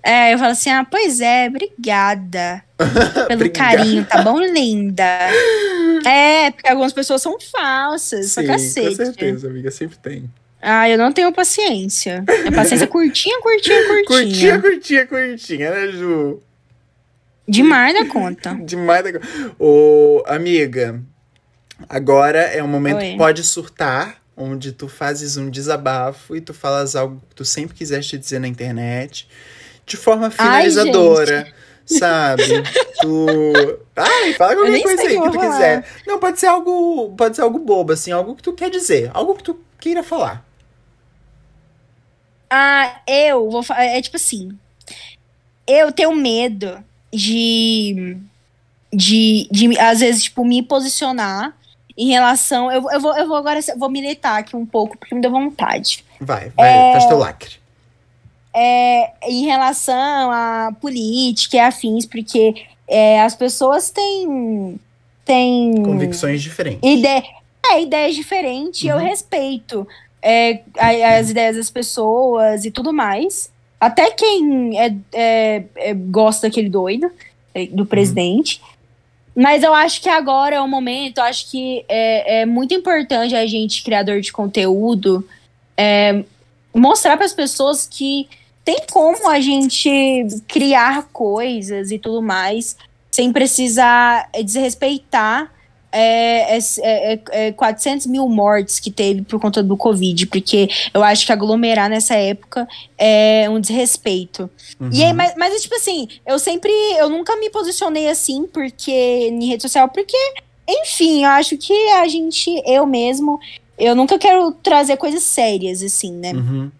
[0.00, 3.76] é, eu falo assim, ah, pois é, obrigada pelo Obrigada.
[3.76, 5.04] carinho, tá bom, linda?
[6.06, 8.88] É, porque algumas pessoas são falsas, só Sim, cacete.
[8.90, 10.30] com certeza, amiga, sempre tem.
[10.66, 12.24] Ah, eu não tenho paciência.
[12.46, 14.58] A paciência é curtinha, curtinha, curtinha.
[14.58, 16.40] Curtinha, curtinha, curtinha, né, Ju?
[17.46, 18.54] Demais da conta.
[18.64, 19.20] Demais da...
[19.58, 21.02] Ô, amiga,
[21.86, 23.10] agora é o momento Oi.
[23.12, 27.76] que pode surtar, onde tu fazes um desabafo e tu falas algo que tu sempre
[27.76, 29.28] quiseste dizer na internet,
[29.84, 31.46] de forma Ai, finalizadora,
[31.84, 32.42] sabe?
[33.02, 33.26] tu...
[33.94, 35.84] Ai, fala qualquer coisa aí que tu vou quiser.
[36.06, 39.34] Não, pode ser algo, pode ser algo bobo, assim, algo que tu quer dizer, algo
[39.34, 40.43] que tu queira falar.
[42.56, 43.84] Ah, eu vou falar.
[43.84, 44.56] É tipo assim.
[45.66, 46.78] Eu tenho medo
[47.12, 48.16] de.
[48.92, 51.52] De, de às vezes, tipo, me posicionar
[51.98, 52.70] em relação.
[52.70, 55.30] Eu, eu, vou, eu vou agora eu vou militar aqui um pouco, porque me deu
[55.32, 56.04] vontade.
[56.20, 56.92] Vai, vai, É.
[56.92, 57.56] faz teu lacre.
[58.54, 62.54] É, em relação à política e afins, porque
[62.86, 64.78] é, as pessoas têm.
[65.24, 66.88] têm Convicções diferentes.
[66.88, 67.24] Ideia,
[67.66, 69.02] é, ideias diferentes, eu Uhum.
[69.02, 69.88] respeito
[70.24, 73.50] é, as ideias das pessoas e tudo mais.
[73.78, 77.12] Até quem é, é- é- gosta daquele doido,
[77.54, 78.62] é, do presidente.
[79.36, 83.34] Mas eu acho que agora é o momento, eu acho que é, é muito importante
[83.34, 85.28] a gente, criador de conteúdo,
[85.76, 86.24] é,
[86.72, 88.28] mostrar para as pessoas que
[88.64, 89.90] tem como a gente
[90.48, 92.76] criar coisas e tudo mais
[93.10, 95.52] sem precisar desrespeitar
[95.96, 101.04] é, é, é, é, 400 mil mortes que teve por conta do Covid, porque eu
[101.04, 102.66] acho que aglomerar nessa época
[102.98, 104.50] é um desrespeito.
[104.92, 105.16] E aí, Uhum.
[105.16, 109.88] mas, mas, tipo assim, eu sempre, eu nunca me posicionei assim, porque, em rede social,
[109.88, 110.16] porque,
[110.68, 113.38] enfim, eu acho que a gente, eu mesmo,
[113.78, 116.32] eu nunca quero trazer coisas sérias, assim, né?
[116.32, 116.70] Uhum.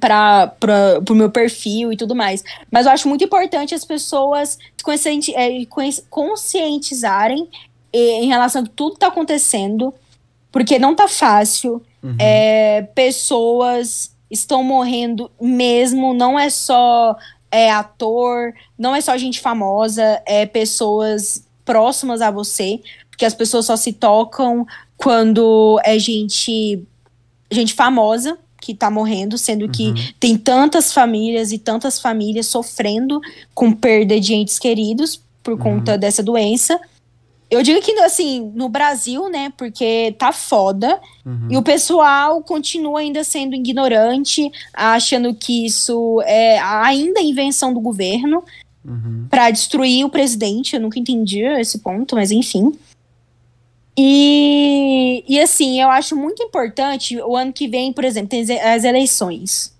[0.00, 0.48] para
[1.04, 2.42] pro meu perfil e tudo mais.
[2.70, 4.58] Mas eu acho muito importante as pessoas
[5.34, 5.64] é,
[6.10, 7.48] conscientizarem
[7.98, 9.92] em relação a que tudo tá acontecendo,
[10.52, 11.82] porque não tá fácil.
[12.02, 12.16] Uhum.
[12.18, 17.16] É, pessoas estão morrendo mesmo, não é só
[17.50, 22.80] é, ator, não é só gente famosa, é pessoas próximas a você,
[23.10, 26.82] porque as pessoas só se tocam quando é gente,
[27.50, 29.94] gente famosa que tá morrendo, sendo que Uhum.
[30.20, 33.20] tem tantas famílias e tantas famílias sofrendo
[33.54, 35.58] com perda de entes queridos por Uhum.
[35.58, 36.78] conta dessa doença.
[37.50, 41.48] Eu digo que, assim, no Brasil, né, porque tá foda, Uhum.
[41.50, 48.44] e o pessoal continua ainda sendo ignorante, achando que isso é ainda invenção do governo
[48.84, 49.26] Uhum.
[49.30, 50.74] para destruir o presidente.
[50.76, 52.72] Eu nunca entendi esse ponto, mas enfim.
[53.96, 58.84] E, e assim, eu acho muito importante o ano que vem, por exemplo, tem as-
[58.84, 59.74] eleições.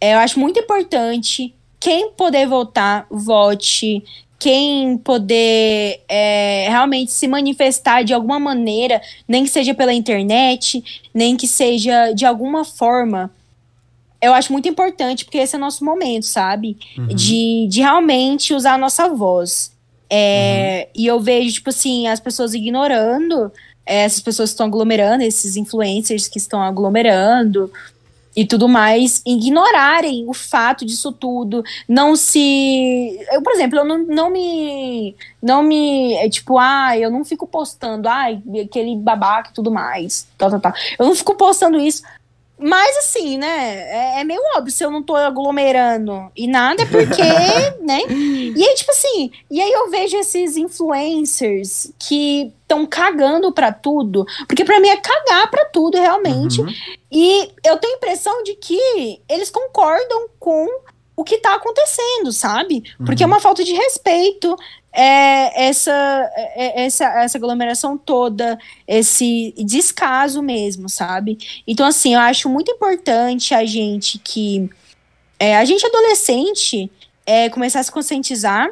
[0.00, 4.04] É, eu acho muito importante quem poder votar, vote.
[4.40, 10.82] Quem poder é, realmente se manifestar de alguma maneira, nem que seja pela internet,
[11.14, 13.30] nem que seja de alguma forma,
[14.20, 16.76] eu acho muito importante, porque esse é o nosso momento, sabe?
[16.96, 17.08] Uhum.
[17.08, 19.72] de, de realmente usar a nossa voz.
[20.10, 23.52] É, E eu vejo, tipo assim, as pessoas ignorando
[23.86, 27.70] é, essas pessoas que estão aglomerando, esses influencers que estão aglomerando
[28.34, 33.18] e tudo mais, ignorarem o fato disso tudo, não se.
[33.32, 35.16] Eu, por exemplo, eu não, não me.
[35.42, 36.14] Não me.
[36.14, 40.28] É tipo, ah, eu não fico postando, ai, ah, aquele babaca e tudo mais.
[40.38, 40.72] Tal, tal, tal.
[40.98, 42.02] Eu não fico postando isso.
[42.60, 43.74] Mas assim, né?
[43.88, 47.22] É, é, meio óbvio se eu não tô aglomerando e nada, é porque,
[47.80, 48.00] né?
[48.06, 48.99] E aí, tipo assim,
[49.50, 54.96] e aí eu vejo esses influencers que estão cagando para tudo, porque para mim é
[54.96, 56.60] cagar para tudo realmente.
[56.60, 56.72] Uhum.
[57.10, 60.66] E eu tenho a impressão de que eles concordam com
[61.16, 62.82] o que tá acontecendo, sabe?
[63.04, 63.32] Porque é uhum.
[63.32, 64.56] é uma falta de respeito,
[64.92, 65.92] é essa,
[66.34, 71.38] é, é essa, essa aglomeração toda, esse descaso mesmo, sabe?
[71.66, 74.68] Então, assim, eu acho muito importante a gente que.
[75.38, 76.90] É, a gente adolescente
[77.24, 78.70] é, começar a se conscientizar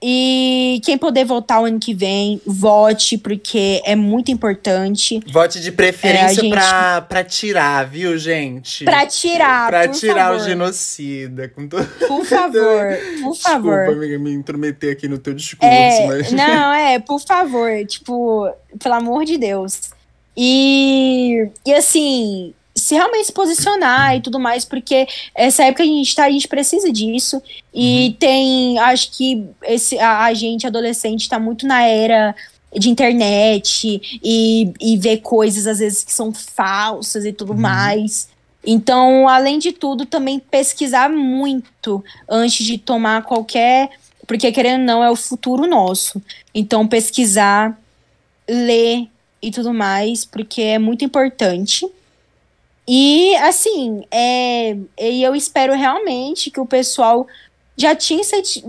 [0.00, 5.20] e quem puder votar o ano que vem, vote, porque é muito importante.
[5.32, 6.50] Vote de preferência é, gente...
[6.50, 8.84] pra, pra tirar, viu, gente?
[8.84, 10.40] Pra tirar, Pra tirar favor.
[10.40, 11.48] o genocida.
[11.48, 11.76] Com to...
[12.06, 13.76] Por favor, por favor.
[13.78, 16.30] Desculpa, amiga, me intrometer aqui no teu discurso, é, mas...
[16.32, 18.48] Não, é, por favor, tipo,
[18.80, 19.90] pelo amor de Deus.
[20.36, 22.54] E, e assim,
[22.88, 26.48] se realmente se posicionar e tudo mais, porque essa época a gente tá, a gente
[26.48, 27.42] precisa disso.
[27.74, 28.12] E uhum.
[28.14, 32.34] tem, acho que esse, a, a gente, adolescente, está muito na era
[32.74, 37.60] de internet e, e ver coisas às vezes que são falsas e tudo uhum.
[37.60, 38.30] mais.
[38.64, 43.90] Então, além de tudo, também pesquisar muito antes de tomar qualquer.
[44.26, 46.22] Porque, querendo ou não, é o futuro nosso.
[46.54, 47.78] Então, pesquisar,
[48.48, 49.08] ler
[49.42, 51.86] e tudo mais, porque é muito importante.
[52.90, 57.26] E, assim, é, e eu espero realmente que o pessoal
[57.76, 58.22] já tinha,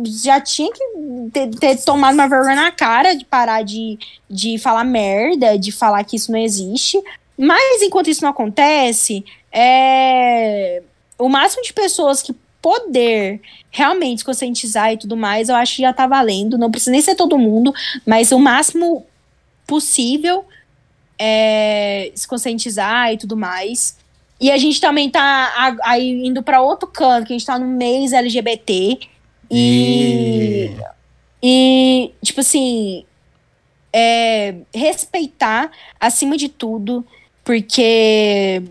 [0.05, 0.83] já tinha que
[1.31, 3.97] ter, ter, tomado uma vergonha na cara de parar de,
[4.29, 7.01] de falar merda, de falar que isso não existe.
[7.37, 10.83] Mas enquanto isso não acontece, é,
[11.17, 13.39] o máximo de pessoas que poder
[13.71, 16.57] realmente conscientizar e tudo mais, eu acho que já tá valendo.
[16.57, 17.73] Não precisa nem ser todo mundo,
[18.05, 19.05] mas o máximo
[19.65, 20.43] possível
[21.17, 23.97] é, se conscientizar e tudo mais.
[24.39, 27.67] E a gente também tá aí indo para outro canto, que a gente tá no
[27.67, 28.99] mês LGBT.
[29.51, 30.71] E.
[31.43, 33.05] E, tipo assim.
[33.91, 37.03] É, respeitar acima de tudo,
[37.43, 38.61] porque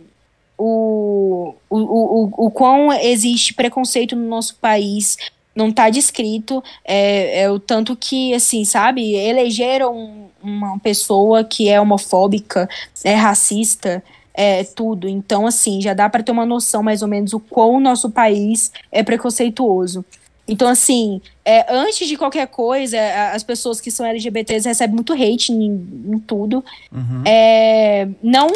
[0.57, 5.17] o, o, o, o quão existe preconceito no nosso país
[5.59, 6.63] não tá descrito.
[6.85, 12.69] É, é o tanto que, assim, sabe, elegeram uma pessoa que é homofóbica,
[13.03, 14.03] é racista
[14.39, 15.09] é, tudo.
[15.09, 18.09] Então, assim, já dá para ter uma noção mais ou menos o quão o nosso
[18.09, 20.05] país é preconceituoso.
[20.47, 22.97] Então, assim, é, antes de qualquer coisa,
[23.35, 25.73] as pessoas que são LGBTs recebem muito hate em,
[26.07, 26.65] em tudo.
[26.93, 27.25] Uhum.
[27.27, 28.49] É, não,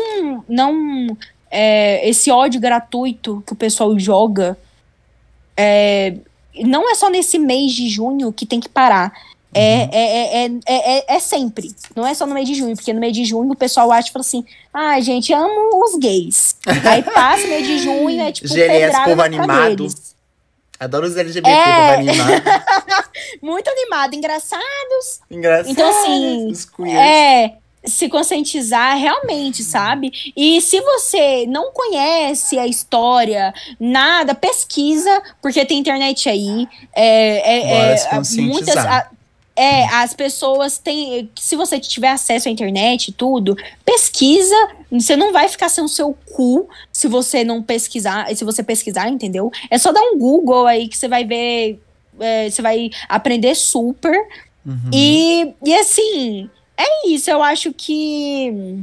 [0.49, 1.17] não
[1.51, 4.57] é, esse ódio gratuito que o pessoal joga,
[5.57, 6.15] é,
[6.61, 9.13] não é só nesse mês de junho que tem que parar.
[9.55, 11.75] É, é, é, é, é, sempre.
[11.95, 14.11] Não é só no mês de junho, porque no mês de junho o pessoal acha,
[14.11, 16.57] fala assim, ah, gente, amo os gays.
[16.67, 19.87] Aí passa o mês de junho, é tipo, GLS, povo animado.
[20.81, 21.65] Adoro os LGBT, é...
[21.65, 22.43] povo animado.
[23.43, 25.21] Muito animado, engraçados.
[25.31, 25.71] Engraçados.
[25.71, 26.53] Então, assim,
[26.97, 27.53] é,
[27.85, 30.33] se conscientizar realmente, sabe?
[30.37, 36.69] E se você não conhece a história, nada, pesquisa, porque tem internet aí.
[36.95, 38.77] É, é, é muitas.
[38.77, 39.09] A,
[39.63, 41.31] é, as pessoas têm.
[41.39, 44.57] Se você tiver acesso à internet e tudo, pesquisa.
[44.91, 48.35] Você não vai ficar sem o seu cu se você não pesquisar.
[48.35, 49.53] Se você pesquisar, entendeu?
[49.71, 51.81] É só dar um Google aí que você vai ver.
[52.19, 54.17] É, você vai aprender super.
[54.67, 54.91] Uhum.
[54.93, 57.31] E, e assim, é isso.
[57.31, 58.83] Eu acho que.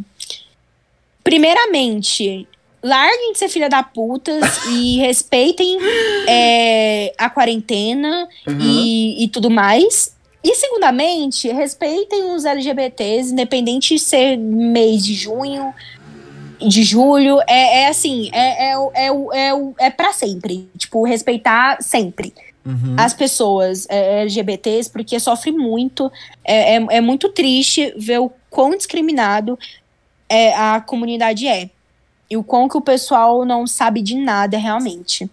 [1.22, 2.48] Primeiramente,
[2.82, 5.78] larguem de ser filha da putas e respeitem
[6.26, 8.60] é, a quarentena uhum.
[8.62, 10.18] e, e tudo mais.
[10.44, 15.74] E, segundamente, respeitem os LGBTs, independente de ser mês de junho,
[16.60, 17.40] de julho.
[17.48, 20.70] É, é assim, é, é, é, é, é para sempre.
[20.78, 22.34] Tipo, respeitar sempre.
[22.66, 22.96] Uhum.
[22.98, 26.12] As pessoas é, LGBTs, porque sofre muito.
[26.44, 29.58] É, é, é, muito triste ver o quão discriminado
[30.28, 31.70] é, a comunidade é.
[32.30, 35.30] E o quão que o pessoal não sabe de nada realmente.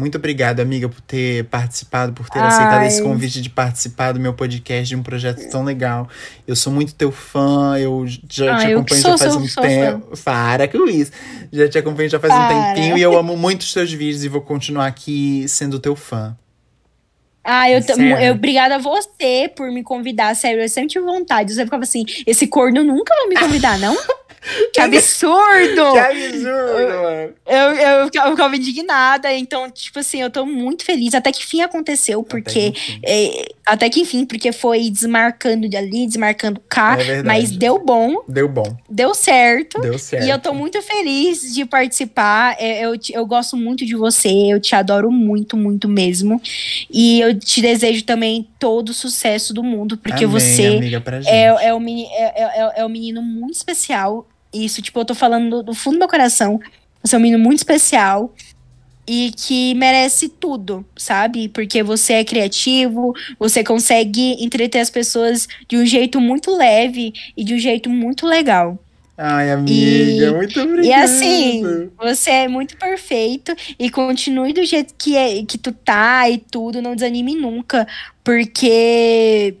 [0.00, 2.48] Muito obrigado, amiga, por ter participado, por ter Ai.
[2.48, 6.08] aceitado esse convite de participar do meu podcast, de um projeto tão legal.
[6.48, 9.46] Eu sou muito teu fã, eu já Ai, te acompanho sou, já faz sou, um
[9.46, 10.16] sou tempo.
[10.16, 10.22] Fã.
[10.24, 11.12] Para com isso.
[11.52, 12.54] Já te acompanho já faz Para.
[12.54, 15.94] um tempinho e eu amo muito os teus vídeos e vou continuar aqui sendo teu
[15.94, 16.34] fã.
[17.42, 17.80] Ah, eu,
[18.20, 20.62] eu obrigada a você por me convidar, sério.
[20.62, 21.50] Eu sempre tive vontade.
[21.50, 23.96] Sempre ficava assim: esse corno nunca vai me convidar, não?
[24.72, 25.92] Que absurdo!
[25.92, 27.32] Que absurdo, mano.
[27.46, 31.14] Eu, eu, ficava- eu ficava indignada, então, tipo assim, eu tô muito feliz.
[31.14, 32.48] Até que fim aconteceu, porque.
[32.50, 33.00] Até que enfim.
[33.04, 38.22] é, até que enfim, porque foi desmarcando de ali, desmarcando cá, É mas deu bom,
[38.28, 38.64] Deu bom.
[38.88, 39.80] deu certo.
[39.80, 40.24] Deu certo.
[40.26, 42.56] E eu tô muito feliz de participar.
[42.58, 46.40] É, Eu, te- eu gosto muito de você, eu te adoro muito, muito mesmo.
[46.90, 51.44] E eu te desejo também todo o sucesso do mundo, porque Amém, você amiga, é,
[51.68, 54.26] é, um é, é, é- é um menino muito especial.
[54.52, 56.58] Isso, tipo, eu tô falando do, do fundo do meu coração.
[57.02, 58.34] Você é um menino muito especial
[59.06, 61.48] e que merece tudo, sabe?
[61.48, 67.42] Porque você é criativo, você consegue entreter as pessoas de um jeito muito leve e
[67.42, 68.78] de um jeito muito legal.
[69.16, 70.84] Ai, amiga, E- muito obrigado.
[70.86, 76.28] E assim, você é muito perfeito e continue do jeito que, é, que tu tá
[76.30, 77.86] e tudo, não desanime nunca,
[78.24, 79.56] porque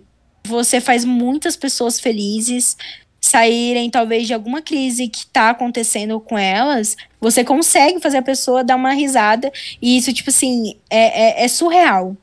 [0.46, 2.76] você faz muitas pessoas felizes
[3.20, 8.64] saírem talvez de alguma crise que tá acontecendo com elas, você consegue fazer a pessoa
[8.64, 12.16] dar uma risada e isso, tipo assim, é, é, é surreal.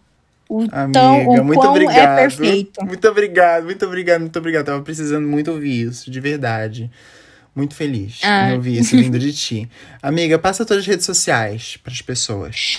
[0.50, 1.98] O, Amiga, tão, o muito quão obrigado.
[1.98, 2.86] é perfeito.
[2.86, 4.66] Muito obrigado, muito obrigado, muito obrigado.
[4.66, 6.90] Tava precisando muito ouvir isso, de verdade.
[7.54, 8.50] Muito feliz Ah.
[8.52, 9.70] em ouvir isso vindo de ti.
[10.02, 12.78] Amiga, passa todas as redes sociais pras pessoas.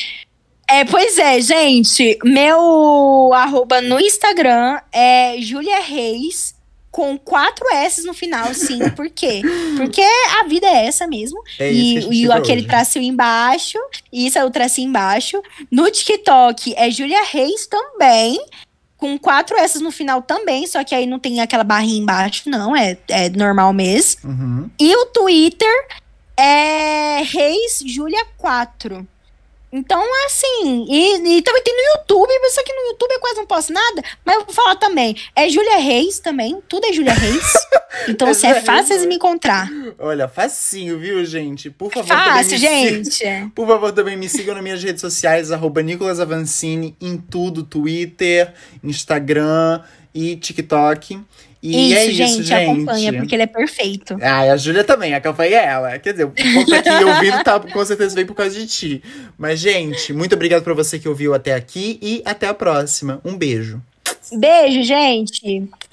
[0.70, 2.18] É, pois é, gente.
[2.24, 6.54] Meu arroba no Instagram é Julia Reis,
[6.90, 8.78] com quatro S no final, sim.
[8.96, 9.42] Por quê?
[9.76, 10.02] Porque
[10.40, 11.42] a vida é essa mesmo.
[11.58, 12.68] É e e aquele hoje.
[12.68, 13.78] tracinho embaixo.
[14.12, 15.40] E isso é o tracinho embaixo.
[15.70, 18.40] No TikTok é Julia Reis também.
[18.96, 22.74] Com quatro S no final também, só que aí não tem aquela barrinha embaixo, não,
[22.74, 24.28] é, é normal mesmo.
[24.28, 24.68] Uhum.
[24.76, 25.86] E o Twitter
[26.36, 29.06] é Reis Julia 4.
[29.70, 33.46] Então, assim, e, e também tem no YouTube, só que no YouTube eu quase não
[33.46, 35.14] posto nada, mas eu vou falar também.
[35.36, 37.52] É Júlia Reis também, tudo é Júlia Reis.
[38.06, 38.66] Então, se é Exato.
[38.66, 39.68] fácil de me encontrar.
[39.98, 41.70] Olha, facinho, viu, gente?
[41.70, 43.24] Por favor, também Fácil, gente.
[43.54, 48.52] Por favor, também me sigam nas minhas redes sociais, arroba Nicolas Avancini, em tudo, Twitter,
[48.84, 49.82] Instagram
[50.14, 51.18] e TikTok.
[51.62, 52.52] E isso, é isso, gente, gente.
[52.52, 54.16] acompanha, porque ele é perfeito.
[54.20, 55.98] Ah, e a Júlia também, acompanha ela.
[55.98, 59.02] Quer dizer, o povo tá aqui ouvindo tá, com certeza veio por causa de ti.
[59.36, 63.20] Mas, gente, muito obrigado pra você que ouviu até aqui e até a próxima.
[63.24, 63.82] Um beijo.
[64.32, 65.68] Beijo, gente.